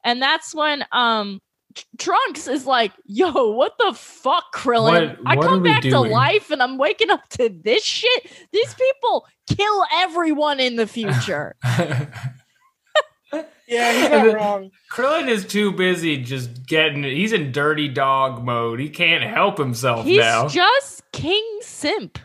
[0.05, 1.41] And that's when um
[1.99, 5.17] Trunks is like, yo, what the fuck, Krillin?
[5.19, 7.85] What- I what are come we back to life and I'm waking up to this
[7.85, 8.31] shit.
[8.53, 11.55] These people kill everyone in the future.
[13.69, 14.71] Yeah, he's not wrong.
[14.93, 17.03] Krillin is too busy just getting.
[17.03, 18.79] He's in dirty dog mode.
[18.79, 20.47] He can't help himself He's now.
[20.47, 22.21] just King Simp.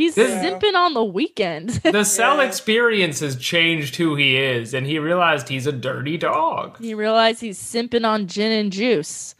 [0.00, 1.68] He's This- simping on the weekend.
[1.84, 2.44] the cell Yeah.
[2.44, 6.78] experience has changed who he is, and he realized he's a dirty dog.
[6.80, 9.34] he realized he's simping on gin and juice.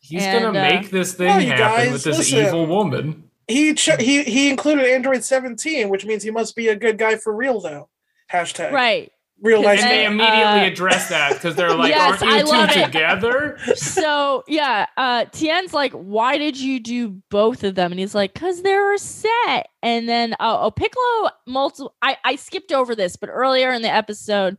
[0.00, 2.46] He's And, gonna uh, make this thing Well, you happen guys, with this listen.
[2.46, 3.24] evil woman.
[3.48, 7.16] He ch- he he included Android 17, which means he must be a good guy
[7.16, 7.88] for real, though.
[8.32, 9.12] Hashtag Right.
[9.42, 10.10] Real nice And they guy.
[10.10, 12.84] Immediately uh, address that because they're like, Yes, "Aren't I you love two it.
[12.86, 17.92] together?" so yeah, uh Tien's like, why did you do both of them?
[17.92, 19.68] And he's like, cause they're a set.
[19.82, 23.92] And then uh, oh Piccolo multiple I, I skipped over this, but earlier in the
[23.92, 24.56] episode,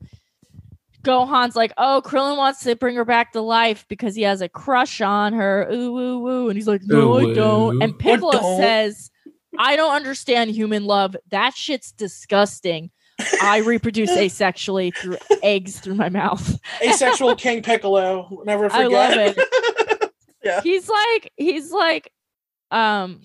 [1.04, 4.50] Gohan's like, oh, Krillin wants to bring her back to life because he has a
[4.50, 5.68] crush on her.
[5.72, 6.50] Ooh, ooh, ooh.
[6.50, 7.82] And he's like, no, Ooh, I don't.
[7.82, 8.60] And Piccolo don't?
[8.62, 9.10] says,
[9.58, 11.16] I don't understand human love.
[11.30, 12.90] That shit's disgusting.
[13.42, 16.60] I reproduce asexually through eggs through my mouth.
[16.84, 18.44] Asexual King Piccolo.
[18.46, 18.82] Never forget.
[18.82, 19.38] I forget.
[19.38, 20.14] love it.
[20.44, 20.62] Yeah.
[20.62, 22.14] He's like he's like
[22.72, 23.22] um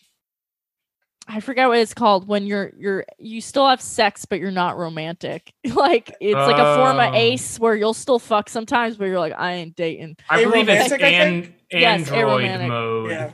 [1.29, 4.77] I forget what it's called when you're you're you still have sex but you're not
[4.77, 5.53] romantic.
[5.75, 7.17] like it's like a form of Oh.
[7.17, 10.17] ace where you'll still fuck sometimes but you're like I ain't dating.
[10.29, 12.69] I believe it's Aromantic, I an- Android aromantic.
[12.69, 13.11] mode.
[13.11, 13.33] yeah.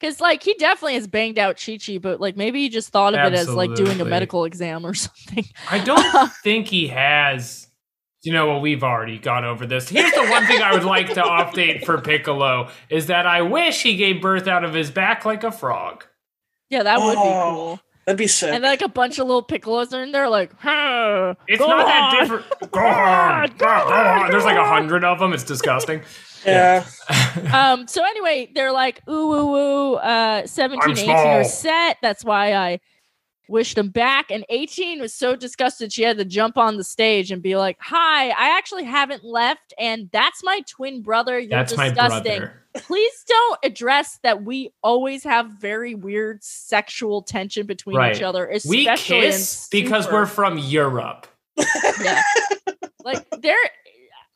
[0.00, 3.14] Cuz like he definitely has banged out Chi Chi but like maybe he just thought
[3.14, 5.44] of it as like doing a medical exam or something.
[5.70, 7.66] I don't think he has.
[8.22, 8.62] You know what?
[8.62, 9.88] We've already gone over this.
[9.88, 13.82] Here's the one thing I would like to update for Piccolo is that I wish
[13.82, 16.04] he gave birth out of his back like a frog.
[16.68, 17.80] Yeah, that would be Oh, cool.
[18.06, 18.52] That'd be sick.
[18.52, 21.86] And like a bunch of little piccolos are in there like, huh, It's go not
[21.86, 22.70] that on." different.
[22.72, 24.30] Go on, go on.
[24.30, 25.32] There's like a hundred of them.
[25.32, 26.00] It's disgusting.
[26.46, 26.84] Yeah.
[27.52, 32.24] um so anyway they're like ooh ooh ooh uh 17 I'm 18 are set that's
[32.24, 32.80] why i
[33.48, 37.30] wished them back and 18 was so disgusted she had to jump on the stage
[37.30, 41.74] and be like hi i actually haven't left and that's my twin brother you're That's
[41.76, 42.62] my disgusting brother.
[42.76, 48.14] please don't address that we always have very weird sexual tension between Right.
[48.14, 51.26] each other We especially in kiss because we're from Europe.
[52.02, 52.22] yeah.
[53.02, 53.56] like there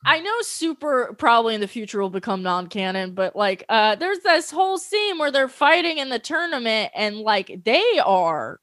[0.05, 4.51] I know Super probably in the future will become non-canon, but like uh there's this
[4.51, 8.59] whole scene where they're fighting in the tournament and like they are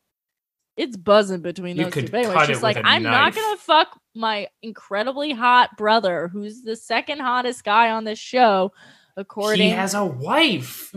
[0.76, 2.08] it's buzzing between You those two.
[2.08, 5.76] But anyway, cut she's it like, with a I'm not gonna fuck my incredibly hot
[5.76, 8.72] brother, who's the second hottest guy on this show,
[9.16, 10.94] according He has a wife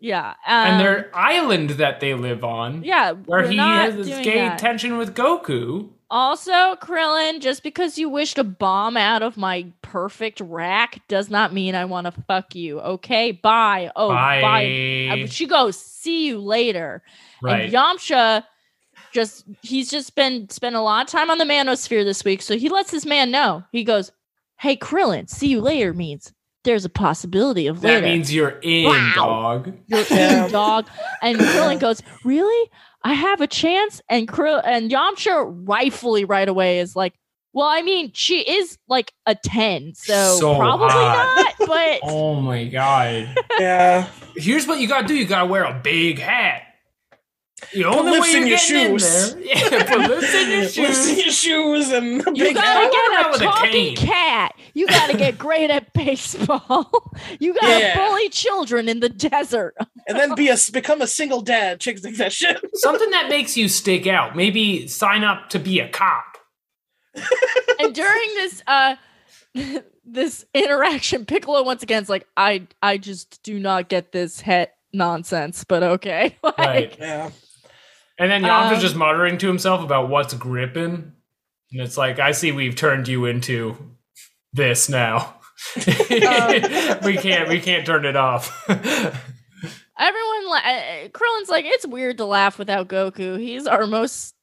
[0.00, 0.30] yeah.
[0.30, 4.58] Um, and their island that they live on, yeah, where he has this gay that.
[4.58, 5.90] tension with Goku.
[6.10, 6.50] Also,
[6.82, 11.74] Krillin, just because you wished a bomb out of my perfect rack does not mean
[11.76, 12.80] I want to fuck you.
[12.80, 13.92] Okay, bye.
[13.94, 14.40] Oh, bye.
[14.42, 15.26] Bye.
[15.30, 17.02] She goes, see you later.
[17.42, 17.62] Right.
[17.66, 18.44] And Yamcha
[19.12, 22.42] just he's just been spent a lot of time on the manosphere this week.
[22.42, 23.64] So he lets this man know.
[23.72, 24.12] He goes,
[24.58, 26.32] Hey Krillin, see you later means
[26.64, 28.00] there's a possibility of later.
[28.02, 29.12] that means you're in, Wow.
[29.14, 29.72] dog.
[29.86, 30.86] You're in, dog.
[31.22, 32.70] And Krillin goes, Really?
[33.02, 34.00] I have a chance?
[34.08, 37.14] And Krill and Yamcha rightfully right away is like,
[37.52, 41.54] Well, I mean, she is like a 10, so, So probably hot.
[41.58, 43.34] not, but Oh my god.
[43.58, 44.08] Yeah.
[44.36, 45.14] Here's what you gotta do.
[45.14, 46.62] You gotta wear a big hat.
[47.72, 49.32] The only lips way you're in your shoes.
[49.32, 51.18] in yeah, put lips in your Lips in shoes.
[51.24, 52.84] your shoes and a you gotta hat.
[52.84, 53.96] walk around get with a a talking cane.
[53.96, 54.54] cat.
[54.74, 56.90] You gotta get great at baseball.
[57.40, 57.96] you gotta Yeah.
[57.96, 59.74] bully children in the desert.
[60.08, 61.80] and then be a become a single dad.
[61.80, 62.58] Chicks think that shit.
[62.74, 64.34] Something that makes you stick out.
[64.36, 66.24] Maybe sign up to be a cop.
[67.80, 68.94] and during this uh
[70.04, 74.72] this interaction piccolo once again is like i i just do not get this het
[74.92, 76.96] nonsense but okay like Right.
[77.00, 77.30] Yeah.
[78.20, 81.12] And then Yamcha's Um, just muttering to himself about what's gripping.
[81.72, 83.76] And it's like, I see we've turned you into
[84.52, 85.34] this now.
[85.76, 88.64] we can't we can't turn it off.
[89.98, 94.34] everyone la- uh, krillin's like it's weird to laugh without goku he's our most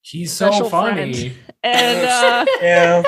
[0.00, 1.12] He's so funny.
[1.12, 1.34] friend.
[1.62, 3.02] and uh Yeah.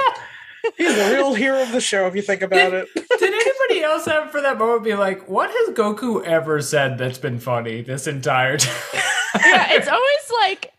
[0.76, 2.88] He's the real hero of the show if you think about it.
[2.94, 7.16] Did anybody else have for that moment be like, what has Goku ever said that's
[7.16, 9.02] been funny this entire time?
[9.48, 10.72] Yeah, it's always like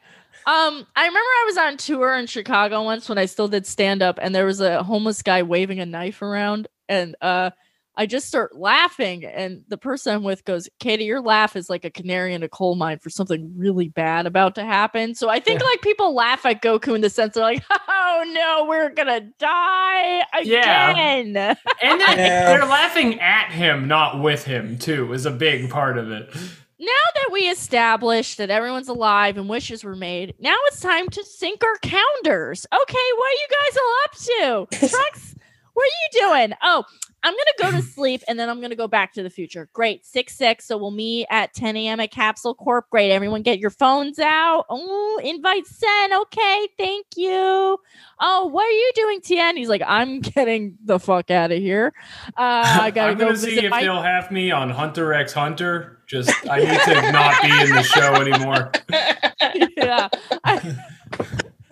[0.46, 4.02] um I remember I was on tour in Chicago once when I still did stand
[4.02, 7.52] up and there was a homeless guy waving a knife around and uh
[7.98, 11.84] I just start laughing and the person I'm with goes, "Katie, your laugh is like
[11.84, 15.42] a canary in a coal mine for something really bad about to happen." So I
[15.42, 15.66] think Yeah.
[15.68, 19.28] like people laugh at Goku in the sense they're like, "Oh no, we're going to
[19.38, 20.92] die Yeah.
[20.92, 21.56] again." And
[22.00, 22.46] then Yeah.
[22.46, 26.34] they're laughing at him, not with him, too, is a big part of it.
[26.80, 31.24] Now that we established that everyone's alive and wishes were made, now it's time to
[31.24, 32.66] sync our calendars.
[32.74, 34.88] Okay, what are you guys all up to?
[34.90, 35.36] Trunks,
[35.74, 36.54] what are you doing?
[36.62, 36.84] Oh,
[37.22, 39.70] I'm gonna go to sleep and then I'm gonna go back to the future.
[39.74, 40.66] Great, six six.
[40.66, 42.00] So we'll meet at 10 a.m.
[42.00, 42.90] at Capsule Corp.
[42.90, 44.66] Great, everyone, get your phones out.
[44.70, 46.14] Oh, invite sent.
[46.14, 47.78] Okay, thank you.
[48.22, 49.58] Oh, what are you doing, Tien?
[49.58, 51.94] He's like, I'm getting the fuck out of here.
[52.38, 55.34] Uh, I gotta I'm go gonna see if my they'll have me on Hunter x
[55.34, 55.99] Hunter.
[56.10, 58.72] Just I need to not be in the show anymore.
[59.78, 60.10] yeah.
[60.44, 60.76] I-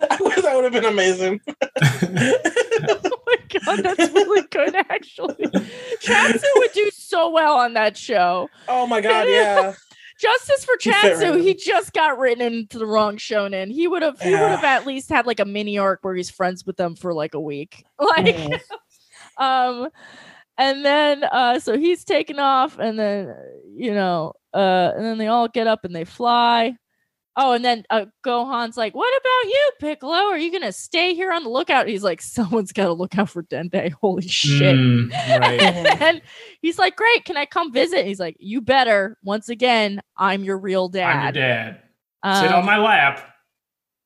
[0.00, 1.40] that would have been amazing.
[2.90, 5.34] Oh my god, that's really good actually.
[5.34, 8.48] Chiaotzu would do so well on that show.
[8.68, 9.74] Oh my god, yeah.
[10.20, 13.70] Justice for He fit Chiaotzu, he just got written into the wrong shonen.
[13.72, 16.30] He would have he would have at least had like a mini arc where he's
[16.30, 17.84] friends with them for like a week.
[17.98, 18.60] Like Mhm.
[19.38, 19.88] um
[20.58, 23.34] and then uh so he's taken off and then
[23.74, 26.76] you know uh and then they all get up and they fly.
[27.40, 30.12] Oh and then uh gohan's like what about you piccolo?
[30.14, 31.86] Are you gonna stay here on the lookout?
[31.86, 33.92] He's like someone's gotta look out for dende.
[33.92, 34.74] Holy shit.
[34.76, 36.02] Mm, right.
[36.02, 36.20] and
[36.60, 38.04] he's like great can i come visit?
[38.06, 39.16] He's like you better.
[39.22, 41.82] Once again i'm your real dad I'm your dad.
[42.42, 43.24] Sit on Um, my lap.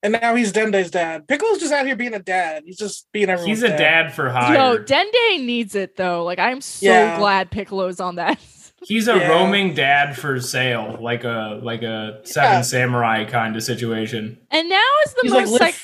[0.04, 1.28] And now he's Dende's dad.
[1.28, 2.64] Piccolo's just out here being a dad.
[2.66, 4.54] He's just being everyone's He's a dad for hire.
[4.54, 7.18] yo dende needs it though like i'm so Yeah.
[7.18, 8.38] glad piccolo's on that
[8.84, 9.28] He's a Yeah.
[9.28, 12.60] roaming dad for sale, like a like a seven Yeah.
[12.62, 14.38] samurai kind of situation.
[14.50, 15.76] and now is the He's most live like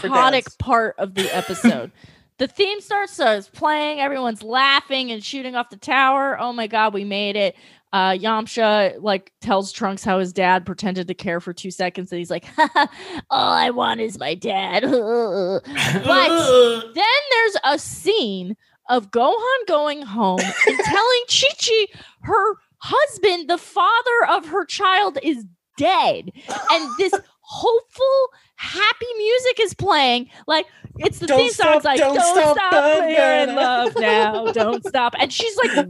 [0.00, 1.92] psychotic part of the episode.
[2.38, 4.00] the theme starts, uh, starts playing.
[4.00, 6.36] Everyone's laughing and shooting off the tower.
[6.40, 7.54] Oh my god, we made it!
[7.92, 12.18] Uh, Yamcha like tells Trunks how his dad pretended to care for two seconds, and
[12.18, 12.44] he's like,
[13.30, 14.92] "All I want is my dad." but
[16.94, 18.56] then there's a scene
[18.88, 21.86] of Gohan going home and telling Chi Chi
[22.22, 25.44] her husband, the father of her child, is
[25.76, 26.30] dead.
[26.70, 30.28] And this hopeful, happy music is playing.
[30.46, 30.66] Like
[30.98, 31.76] it's the Don't theme song.
[31.76, 34.52] It's like, don't don't, stop, stop, we're in love now.
[34.52, 35.14] Don't stop.
[35.18, 35.86] And she's like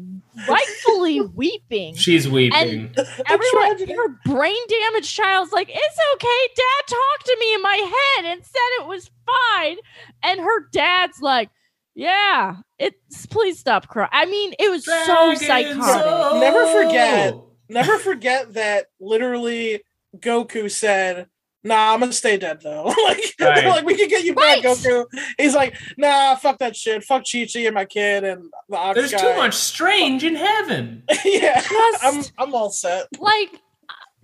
[0.49, 1.95] rightfully weeping.
[1.95, 2.95] She's weeping.
[3.29, 3.93] Everyone, tragedy.
[3.93, 6.55] her brain damaged child's like, it's okay.
[6.55, 9.77] Dad talked to me in my head and said it was fine.
[10.23, 11.51] And her dad's like,
[11.95, 14.11] yeah, it's please stop crying.
[14.13, 15.83] I mean, it was so psychotic.
[15.83, 16.41] Soul.
[16.41, 17.35] Never forget.
[17.69, 19.83] Never forget that literally
[20.17, 21.27] Goku said,
[21.67, 22.85] Nah, I'm gonna stay dead though.
[23.07, 23.67] like, Right.
[23.67, 25.05] like we can get you back, Goku.
[25.37, 27.05] He's like, nah, fuck that shit.
[27.05, 29.19] Fuck Chi Chi and my kid and the Ox There's guy.
[29.19, 31.03] too much strange in heaven.
[31.25, 31.61] yeah.
[31.61, 33.07] Just- I'm I'm all set.
[33.19, 33.51] like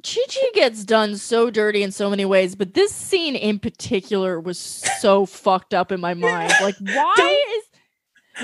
[0.04, 4.40] Chi Chi gets done so dirty in so many ways, but this scene in particular
[4.40, 6.52] was so fucked up in my mind.
[6.60, 7.64] Like, why Don't- is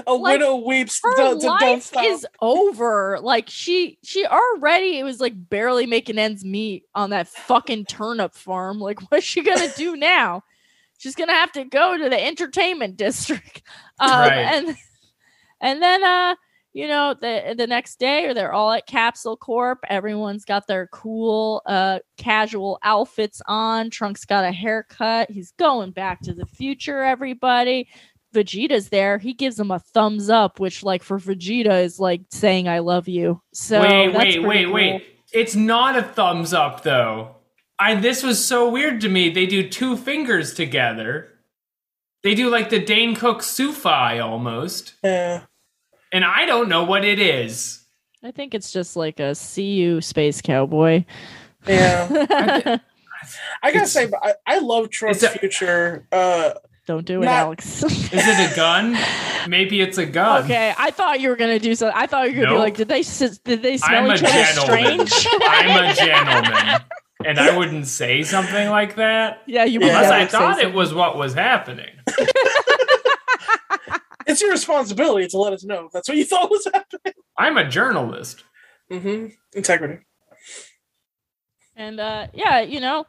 [0.07, 2.05] A Like, widow weeps her don't, don't life stop.
[2.05, 3.19] is over?
[3.23, 8.35] Like, she she already it was like barely making ends meet on that fucking turnip
[8.35, 8.79] farm.
[8.81, 10.43] Like, what's she gonna do now?
[10.99, 13.63] She's gonna have to go to the entertainment district.
[14.01, 14.33] Um, Right.
[14.39, 14.77] and
[15.61, 16.37] and then uh
[16.73, 20.87] you know the the next day or they're all at capsule corp everyone's got their
[20.93, 27.03] cool uh casual outfits on trunks got a haircut he's going back to the future
[27.03, 27.89] everybody
[28.35, 32.69] vegeta's there he gives him a thumbs up which like for vegeta is like saying
[32.69, 34.75] i love you so wait, wait, wait, cool.
[34.75, 35.05] wait.
[35.33, 37.37] It's not a thumbs up though.
[37.79, 39.29] I this was so weird to me.
[39.29, 41.29] They do two fingers together.
[42.23, 44.95] They do like the Dane Cook Sufi almost.
[45.05, 45.43] yeah.
[46.13, 47.85] And I don't know what it is.
[48.25, 51.05] i think it's just like a see you space cowboy
[51.67, 52.79] Yeah.
[53.63, 56.07] I gotta It's- say, but I, I love Trunks' it's a- future.
[56.11, 56.53] Uh,
[56.89, 58.97] don't do it Not- alex Is it a gun?
[59.47, 60.45] Maybe it's a gun.
[60.45, 61.97] Okay, I thought you were gonna do something.
[61.97, 64.45] I thought you were gonna be like, did they did they smell I'm each other
[64.45, 65.27] strange?
[65.43, 66.81] I'm a gentleman.
[67.27, 69.87] And I wouldn't say something like that yeah, you Yeah.
[69.87, 71.91] would unless I say thought it was what was happening.
[74.27, 77.13] it's your responsibility to let us know if that's what you thought was happening.
[77.37, 78.45] I'm a journalist.
[78.91, 79.27] Mm-hmm.
[79.55, 80.05] Integrity.
[81.77, 83.07] And uh, yeah, you know,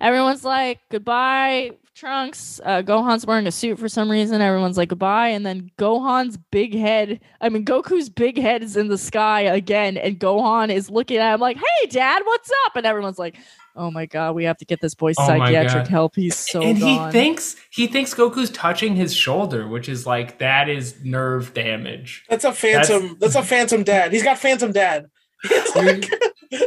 [0.00, 2.60] everyone's like goodbye Trunks.
[2.64, 4.40] Uh, Gohan's wearing a suit for some reason.
[4.40, 7.20] Everyone's like goodbye, and then Gohan's big head.
[7.40, 11.34] I mean, Goku's big head is in the sky again, and Gohan is looking at
[11.34, 13.36] him like, "Hey, Dad, what's up?" And everyone's like,
[13.76, 16.16] "Oh my god, we have to get this boy Oh psychiatric help.
[16.16, 20.38] He's so and gone." he thinks he thinks Goku's touching his shoulder, which is like
[20.38, 22.24] that is nerve damage.
[22.28, 23.18] That's a phantom.
[23.20, 24.12] That's, a phantom dad.
[24.12, 25.06] He's got phantom dad.
[25.42, 26.10] He's You're- like,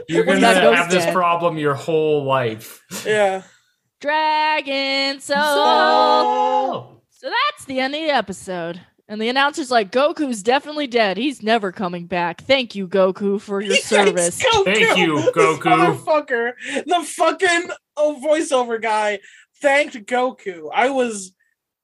[0.08, 2.82] You're gonna is that have this ghost problem your whole life.
[3.06, 3.42] yeah.
[4.00, 5.38] Dragon Soul.
[5.38, 8.82] So- So that's the end of the episode.
[9.10, 11.18] And the announcer's like, Goku's definitely dead.
[11.18, 12.42] He's never coming back.
[12.42, 14.44] Thank you, Goku, for your service.
[14.44, 14.66] Goku.
[14.66, 15.96] Thank you, This Goku.
[15.98, 16.52] Motherfucker.
[16.86, 19.20] The fucking oh, voiceover guy
[19.62, 20.70] thanked Goku.
[20.74, 21.34] I was,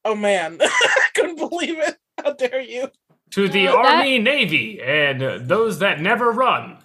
[0.06, 1.96] oh man, I couldn't believe it.
[2.24, 2.90] How dare you?
[3.32, 6.78] to the Uh, that- Army, Navy, and uh, those that never run,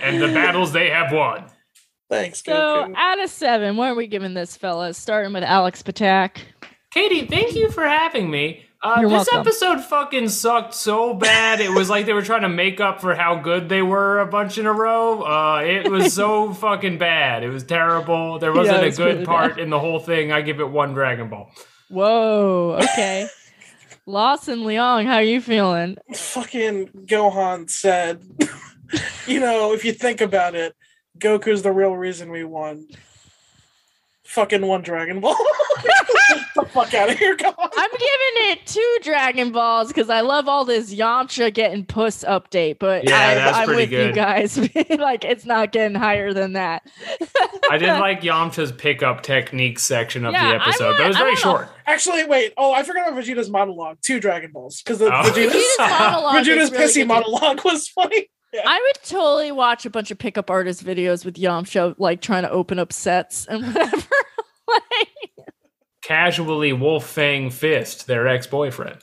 [0.00, 1.44] and the battles they have won.
[2.14, 2.94] Thanks, So Goku.
[2.96, 4.96] out of seven, what are we giving this, fellas?
[4.98, 6.38] Starting with Alex Patak.
[6.92, 8.64] Katie, thank you for having me.
[8.82, 9.40] Uh, You're this welcome.
[9.40, 11.60] episode fucking sucked so bad.
[11.60, 14.26] It was like they were trying to make up for how good they were a
[14.26, 15.22] bunch in a row.
[15.22, 17.42] Uh, it was so fucking bad.
[17.42, 18.38] It was terrible.
[18.38, 19.64] There wasn't it a good really part bad.
[19.64, 20.32] in the whole thing.
[20.32, 21.50] I give it one Dragon Ball.
[21.88, 23.26] Whoa, okay.
[24.06, 25.96] Lawson Leong, how you feeling?
[26.14, 28.22] fucking Gohan said,
[29.26, 30.76] you know, if you think about it,
[31.18, 32.86] Goku's the real reason we won.
[34.24, 35.36] Fucking one Dragon Ball.
[35.84, 37.54] Get the fuck out of here, Gohan.
[37.58, 42.78] I'm giving it two Dragon Balls because I love all this Yamcha getting puss update,
[42.78, 44.56] but Yeah, I, that's I'm pretty with you guys.
[44.98, 46.82] like it's not getting higher than that.
[47.70, 50.84] I did like Yamcha's pickup technique section of Yeah, the episode.
[50.86, 51.68] want- that was very wanna- short.
[51.86, 52.54] Actually, wait.
[52.56, 53.98] Oh, I forgot about Vegeta's monologue.
[54.00, 54.80] Two Dragon Balls.
[54.82, 55.22] Because the Oh.
[55.22, 58.30] Vegeta's, Vegeta's monologue Vegeta's really pissy monologue was funny.
[58.66, 62.50] I would totally watch a bunch of pickup artist videos with Yamcha, like trying to
[62.50, 63.96] open up sets and whatever.
[64.68, 65.08] like,
[66.02, 68.98] Casually Wolf Fang Fist, their ex boyfriend.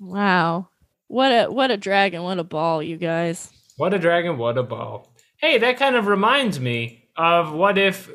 [0.00, 0.68] wow,
[1.08, 3.50] what a what a dragon, what a ball, you guys.
[3.76, 5.14] What a dragon, what a ball.
[5.38, 8.10] Hey, that kind of reminds me of what if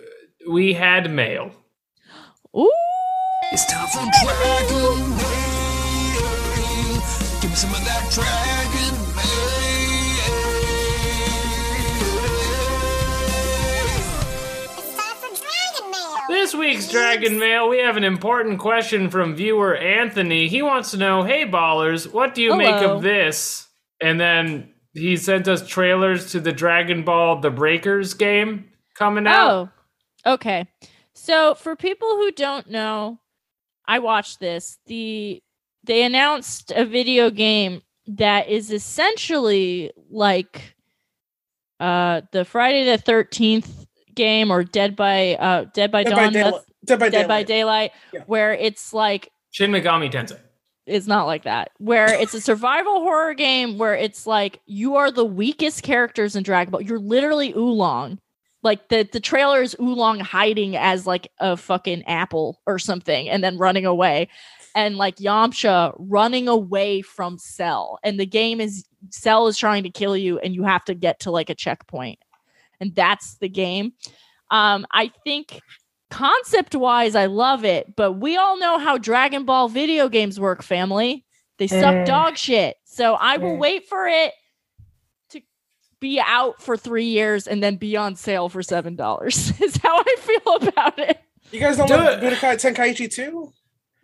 [0.50, 1.52] we had mail.
[2.56, 2.72] Ooh,
[3.52, 7.02] It's time for Dragon Mail.
[7.42, 8.55] Give me some of that Dragon
[16.46, 20.48] This week's Dragon Mail, we have an important question from viewer Anthony.
[20.48, 23.68] He wants to know, hey ballers, what do you make of this?
[24.00, 29.72] And then he sent us trailers to the Dragon Ball The Breakers game coming out.
[30.24, 30.68] Oh, okay.
[31.16, 33.18] So for people who don't know,
[33.88, 34.78] I watched this.
[34.86, 35.42] The
[35.84, 40.76] they announced a video game that is essentially like
[41.80, 43.85] uh the Friday the Thirteenth
[44.16, 46.18] game or Dead by uh Dead by Dead Dawn.
[46.18, 46.62] by that's- Daylight.
[46.86, 47.48] Dead by Dead by Daylight.
[47.48, 48.20] Daylight, Yeah.
[48.28, 50.40] where it's like Shin Megami Tensei.
[50.86, 51.72] it's not like that.
[51.80, 56.44] Where it's a survival horror game where it's like you are the weakest characters in
[56.44, 56.82] Dragon Ball.
[56.82, 58.20] You're literally Oolong.
[58.62, 63.44] Like the the trailer is Oolong hiding as like a fucking apple or something and
[63.44, 64.28] then running away.
[64.76, 67.98] And like Yamcha running away from Cell.
[68.04, 71.22] And the game is Cell is trying to kill you and you have to get
[71.22, 72.20] to like a checkpoint.
[72.80, 73.94] And that's the game.
[74.52, 75.62] Um I think
[76.12, 80.62] concept wise I love it, but we all know how Dragon Ball video games work,
[80.64, 81.26] family.
[81.58, 82.06] They suck Mm.
[82.06, 82.76] dog shit.
[82.86, 83.60] So I will Mm.
[83.60, 84.34] wait for it
[85.30, 85.42] to
[86.00, 89.52] be out for three years and then be on sale for seven dollars.
[89.62, 91.18] Is how I feel about it.
[91.52, 92.24] You guys don't Do like it.
[92.24, 93.52] Budokai Tenkaichi 2?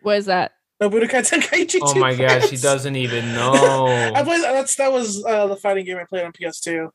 [0.01, 0.53] What is that?
[0.79, 1.79] No, Budokai Tenkaichi 2.
[1.81, 4.13] Oh my gosh, he doesn't even I know.
[4.23, 6.89] played that's that was uh, the fighting game I played on PS2.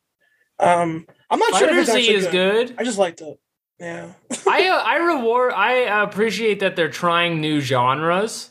[0.59, 2.69] Um, I'm not sure if Fighter it's Z is good.
[2.69, 2.77] good.
[2.79, 3.39] I just liked it.
[3.81, 4.13] Yeah.
[4.47, 8.51] I uh, I reward I appreciate that they're trying new genres.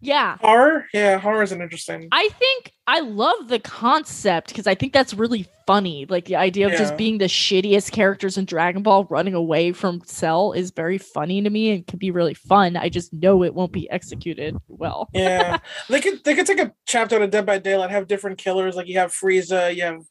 [0.00, 0.36] Yeah.
[0.40, 0.86] Horror?
[0.94, 2.06] Yeah, horror is an interesting.
[2.12, 6.06] I think I love the concept because I think that's really funny.
[6.08, 6.78] Like the idea of Yeah.
[6.78, 11.42] just being the shittiest characters in Dragon Ball running away from Cell is very funny
[11.42, 12.76] to me and can be really fun.
[12.76, 15.08] I just know it won't be executed well.
[15.14, 15.58] Yeah,
[15.88, 18.76] they could they could take a chapter out of Dead by Daylight, have different killers.
[18.76, 20.02] Like you have Frieza, you have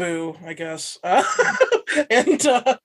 [0.00, 1.22] Boo, I guess, uh,
[2.10, 2.76] and uh,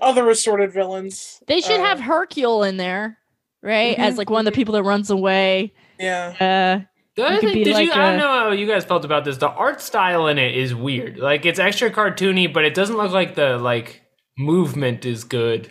[0.00, 1.42] other assorted villains.
[1.46, 3.18] They should Uh, have Hercule in there,
[3.62, 3.98] right?
[3.98, 5.74] As Mhm, like one of the people that runs away.
[5.98, 7.92] Yeah, Uh, The other thing, did like you?
[7.92, 9.36] I a- don't know how you guys felt about this.
[9.36, 11.18] The art style in it is weird.
[11.18, 14.00] Like it's extra cartoony, but it doesn't look like the like
[14.38, 15.70] movement is good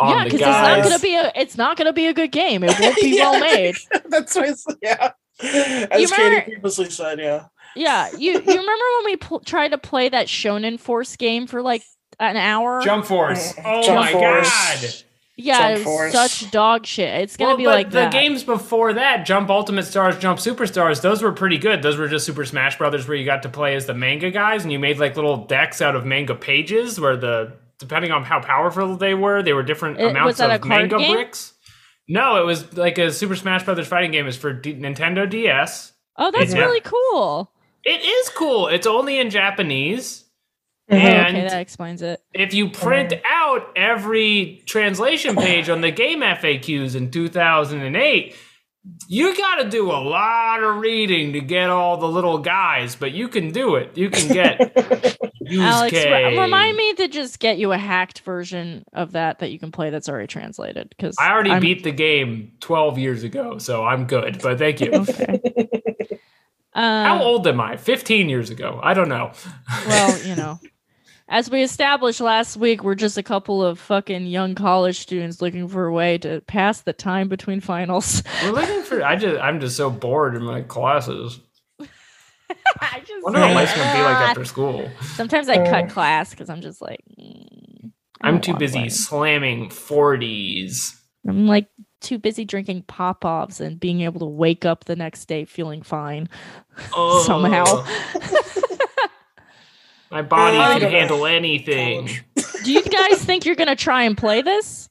[0.00, 2.64] on yeah, because it's not gonna be a it's not gonna be a good game.
[2.64, 3.30] It won't be Yeah.
[3.30, 3.76] well made.
[4.08, 5.12] that's what it's, yeah.
[5.42, 7.44] As You Katie remember- previously said, yeah.
[7.76, 11.62] Yeah, you you remember when we pl- tried to play that Shonen Force game for
[11.62, 11.82] like
[12.18, 12.80] an hour?
[12.82, 13.52] Jump Force.
[13.54, 14.48] Mm, Oh Jump my Force.
[14.50, 15.02] god.
[15.38, 16.12] Yeah, Jump it was Force.
[16.12, 17.20] such dog shit.
[17.20, 18.12] It's gonna Well, be but like the that.
[18.12, 21.82] games before that, Jump Ultimate Stars, Jump Superstars, those were pretty good.
[21.82, 24.62] Those were just Super Smash Brothers where you got to play as the manga guys
[24.62, 28.40] and you made like little decks out of manga pages where the depending on how
[28.40, 31.12] powerful they were, they were different It- amounts of manga game?
[31.12, 31.52] bricks.
[32.08, 34.26] No, it was like a Super Smash Brothers fighting game.
[34.26, 35.92] Is for D- Nintendo DS.
[36.16, 36.60] oh, that's Yeah.
[36.60, 37.50] really cool.
[37.88, 38.66] It is cool.
[38.66, 40.24] It's only in Japanese.
[40.90, 40.98] Mhm.
[40.98, 42.20] And okay, that explains it.
[42.34, 48.34] if you print out every translation page on the game FAQs in 2008,
[49.08, 53.10] you got to do a lot of reading to get all the little guys, but
[53.12, 53.96] you can do it.
[53.96, 54.60] You can get
[55.50, 59.58] Alex, re- remind me to just get you a hacked version of that that you
[59.58, 60.88] can play that's already translated.
[60.90, 64.40] Because I already beat the game 12 years ago, so I'm good.
[64.42, 64.90] But thank you.
[64.92, 65.40] Okay.
[66.76, 67.76] How Um, old am I?
[67.76, 68.78] 15 years ago.
[68.82, 69.32] I don't know.
[69.86, 70.60] well, you know,
[71.28, 75.68] as we established last week, we're just a couple of fucking young college students looking
[75.68, 78.22] for a way to pass the time between finals.
[78.44, 79.02] We're looking for.
[79.02, 79.40] I just.
[79.40, 81.40] I'm just so bored in my classes.
[82.80, 84.88] I just wonder what life's gonna be like after school.
[85.14, 90.94] Sometimes I cut class because I'm just like, mm, I'm too busy slamming 40s.
[91.28, 91.66] I'm like
[92.06, 95.82] too busy drinking pop offs and being able to wake up the next day feeling
[95.82, 96.28] fine
[97.24, 97.64] somehow.
[100.10, 102.08] My body can handle anything.
[102.64, 104.88] Do you guys think you're gonna try and play this?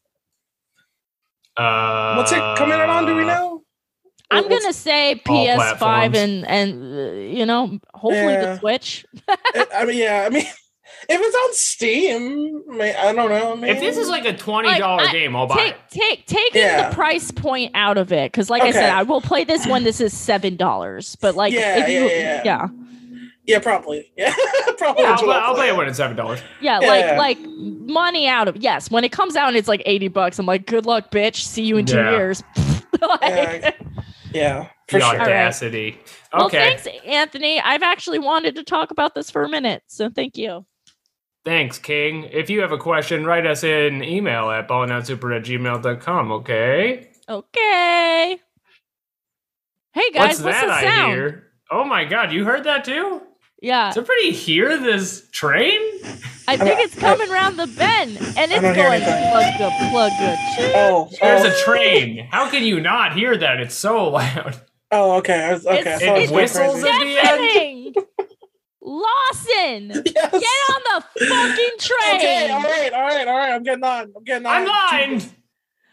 [1.55, 3.05] Uh, What's it coming out on?
[3.05, 3.63] Do we know?
[4.30, 8.41] I'm What's- gonna say PS5 and and uh, you know hopefully Yeah.
[8.55, 9.05] the Switch.
[9.30, 10.26] I- I mean, yeah.
[10.26, 10.45] I mean,
[11.08, 13.68] if it's on Steam, may- I don't know.
[13.68, 15.80] I If this is like a twenty dollar Like, game, I'll buy Take it.
[15.89, 16.89] take taking Yeah.
[16.89, 19.84] the price point out of it because like I said, I will play this one.
[19.84, 22.41] This is seven dollars, but like Yeah, if you, yeah, yeah, yeah.
[22.45, 22.68] yeah,
[23.45, 24.34] yeah, probably, yeah,
[24.78, 25.03] probably.
[25.03, 25.78] Yeah, I'll, what I'll play it play.
[25.78, 26.39] when it's seven dollars.
[26.62, 26.88] yeah, Yeah.
[27.18, 28.89] like like money out of yes.
[28.89, 31.38] When it comes out and it's like eighty bucks, I'm like, good luck, bitch.
[31.38, 32.12] See you in two Yeah.
[32.12, 32.43] years.
[33.01, 33.72] Like- Yeah,
[34.34, 35.22] Yeah, for The sure.
[35.22, 35.99] audacity.
[36.34, 37.60] Well, Okay, thanks, Anthony.
[37.62, 40.66] I've actually wanted to talk about this for a minute, so thank you.
[41.46, 42.24] Thanks, King.
[42.32, 47.10] If you have a question, write us an email at ballandoutsuper at gmail.com, okay?
[47.30, 48.39] Okay.
[49.93, 51.12] Hey guys, What's what's, that the I sound?
[51.14, 51.43] hear?
[51.72, 53.22] Oh my god, you heard that too?
[53.62, 55.80] Yeah, Somebody hear this train?
[56.48, 59.32] I think it's coming around the bend, and it's going anything.
[59.32, 60.38] plug good, plug good.
[60.76, 62.28] Oh, There's oh, a train.
[62.30, 63.62] How can you not hear that?
[63.62, 64.62] It's so loud.
[64.91, 65.46] Oh, okay.
[65.46, 67.18] I was, okay, I It's- it it whistles crazy.
[67.18, 67.98] at the end.
[68.86, 69.88] Deafening.
[69.89, 70.31] Lawson, Yes.
[70.31, 72.15] get on the fucking train.
[72.15, 73.51] Okay, all right, all right, all right.
[73.53, 74.13] I'm getting on.
[74.15, 74.53] I'm getting on.
[74.67, 75.33] I'm lined.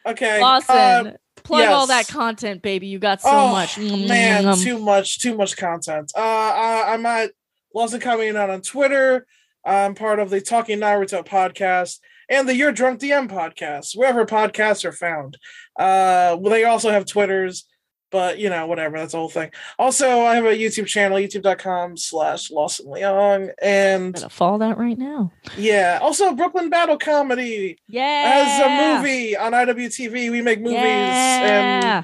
[0.05, 1.13] Okay, Lawson, uh,
[1.45, 2.89] plug all that content, baby.
[2.89, 3.79] You got so oh, much.
[3.79, 6.13] Man, Mm, too much, too much content.
[6.17, 7.31] Uh, I, I'm at
[7.75, 9.27] Lawson coming out on Twitter.
[9.65, 14.85] I'm part of the Talking Naruto podcast and the You're Drunk DM podcast, wherever podcasts
[14.85, 15.39] are found.
[15.79, 17.65] Uh, they also have Twitters,
[18.13, 18.99] but you know, whatever.
[18.99, 19.51] That's the whole thing.
[19.79, 23.45] Also, I have a YouTube channel, youtube.com slash Lawson Leong.
[23.49, 25.33] I'm And gonna follow that right now.
[25.57, 30.31] yeah, also Brooklyn Battle Comedy Yeah, as a movie on IWTV.
[30.31, 32.03] We make movies and Yeah.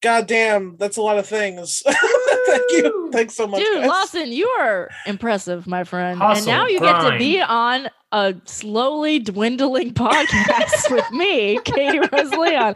[0.00, 1.82] goddamn, that's a lot of things.
[2.46, 3.10] Thank you.
[3.12, 3.60] Thanks so much.
[3.60, 3.88] Dude, guys.
[3.88, 6.20] Lawson, you are impressive, my friend.
[6.22, 12.30] and now you get to be on a slowly dwindling podcast with me, Katie Rose
[12.32, 12.74] Leon.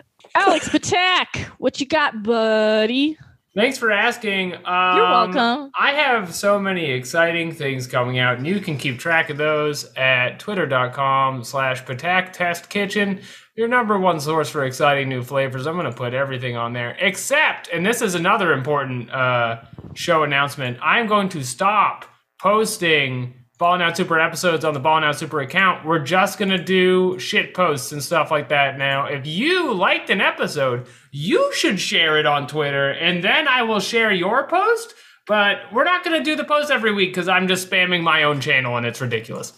[0.38, 3.18] Alex Patak, what you got, buddy?
[3.56, 4.54] Thanks for asking.
[4.54, 5.72] Um, You're welcome.
[5.76, 9.92] I have so many exciting things coming out, and you can keep track of those
[9.96, 13.20] at twitter.com slash Patak Test Kitchen,
[13.56, 15.66] your number one source for exciting new flavors.
[15.66, 19.62] I'm going to put everything on there, except, and this is another important uh,
[19.94, 22.04] show announcement, I'm going to stop
[22.40, 25.84] posting Ballin' Out Super episodes on the Ballin' Out Super account.
[25.84, 29.06] We're just going to do shit posts and stuff like that now.
[29.06, 33.80] If you liked an episode, you should share it on Twitter, and then I will
[33.80, 34.94] share your post.
[35.26, 38.22] But we're not going to do the post every week because I'm just spamming my
[38.22, 39.52] own channel and it's ridiculous.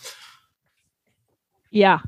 [1.70, 2.00] Yeah.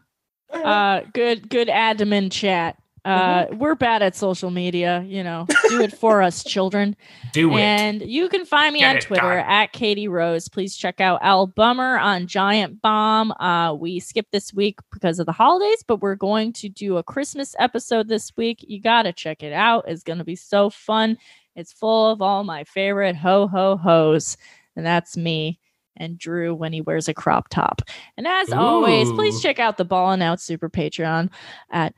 [0.52, 2.76] Uh good good admin chat.
[3.04, 3.58] Uh Mm-hmm.
[3.58, 5.46] we're bad at social media, you know.
[5.68, 6.94] Do it for us, children.
[7.32, 7.60] Do it.
[7.60, 9.46] And you can find me Get on Twitter done.
[9.50, 10.48] at Katie Rose.
[10.48, 13.32] Please check out Al Bummer on Giant Bomb.
[13.32, 17.02] Uh, we skipped this week because of the holidays, but we're going to do a
[17.02, 18.64] Christmas episode this week.
[18.68, 19.84] You got to check it out.
[19.88, 21.18] It's going to be so fun.
[21.56, 24.36] It's full of all my favorite ho ho ho's,
[24.76, 25.58] and that's me
[25.96, 27.82] and Drew when he wears a crop top.
[28.16, 31.28] And as always, please check out the Ballin' Out Super Patreon
[31.70, 31.94] at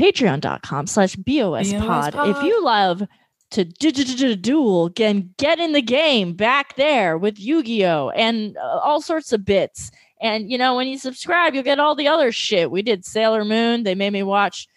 [0.00, 2.14] patreon.com slash BOS pod.
[2.16, 3.02] If you love
[3.50, 8.10] to du- du- duel, again, get in the game back there with Yu Gi Oh!
[8.10, 9.90] and uh, all sorts of bits
[10.22, 12.70] And you know, when you subscribe, you'll get all the other shit.
[12.70, 13.82] We did Sailor Moon.
[13.84, 14.68] They made me watch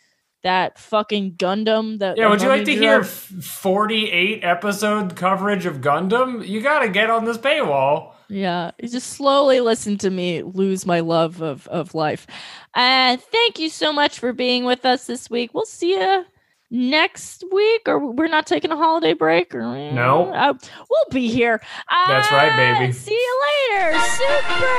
[0.41, 1.99] that fucking Gundam.
[1.99, 6.45] That Yeah, would you like to hear f- 48 episode coverage of Gundam?
[6.47, 8.13] You gotta get on this paywall.
[8.29, 12.25] Yeah, you just slowly listen to me lose my love of of life.
[12.75, 15.53] And thank you so much for being with us this week.
[15.53, 16.25] We'll see you
[16.71, 20.33] next week, or we're not taking a holiday break, or No.
[20.33, 20.53] Uh,
[20.89, 21.61] we'll be here.
[22.07, 22.91] That's right, Uh, baby.
[22.93, 24.69] See you later, super.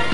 [0.00, 0.13] Super.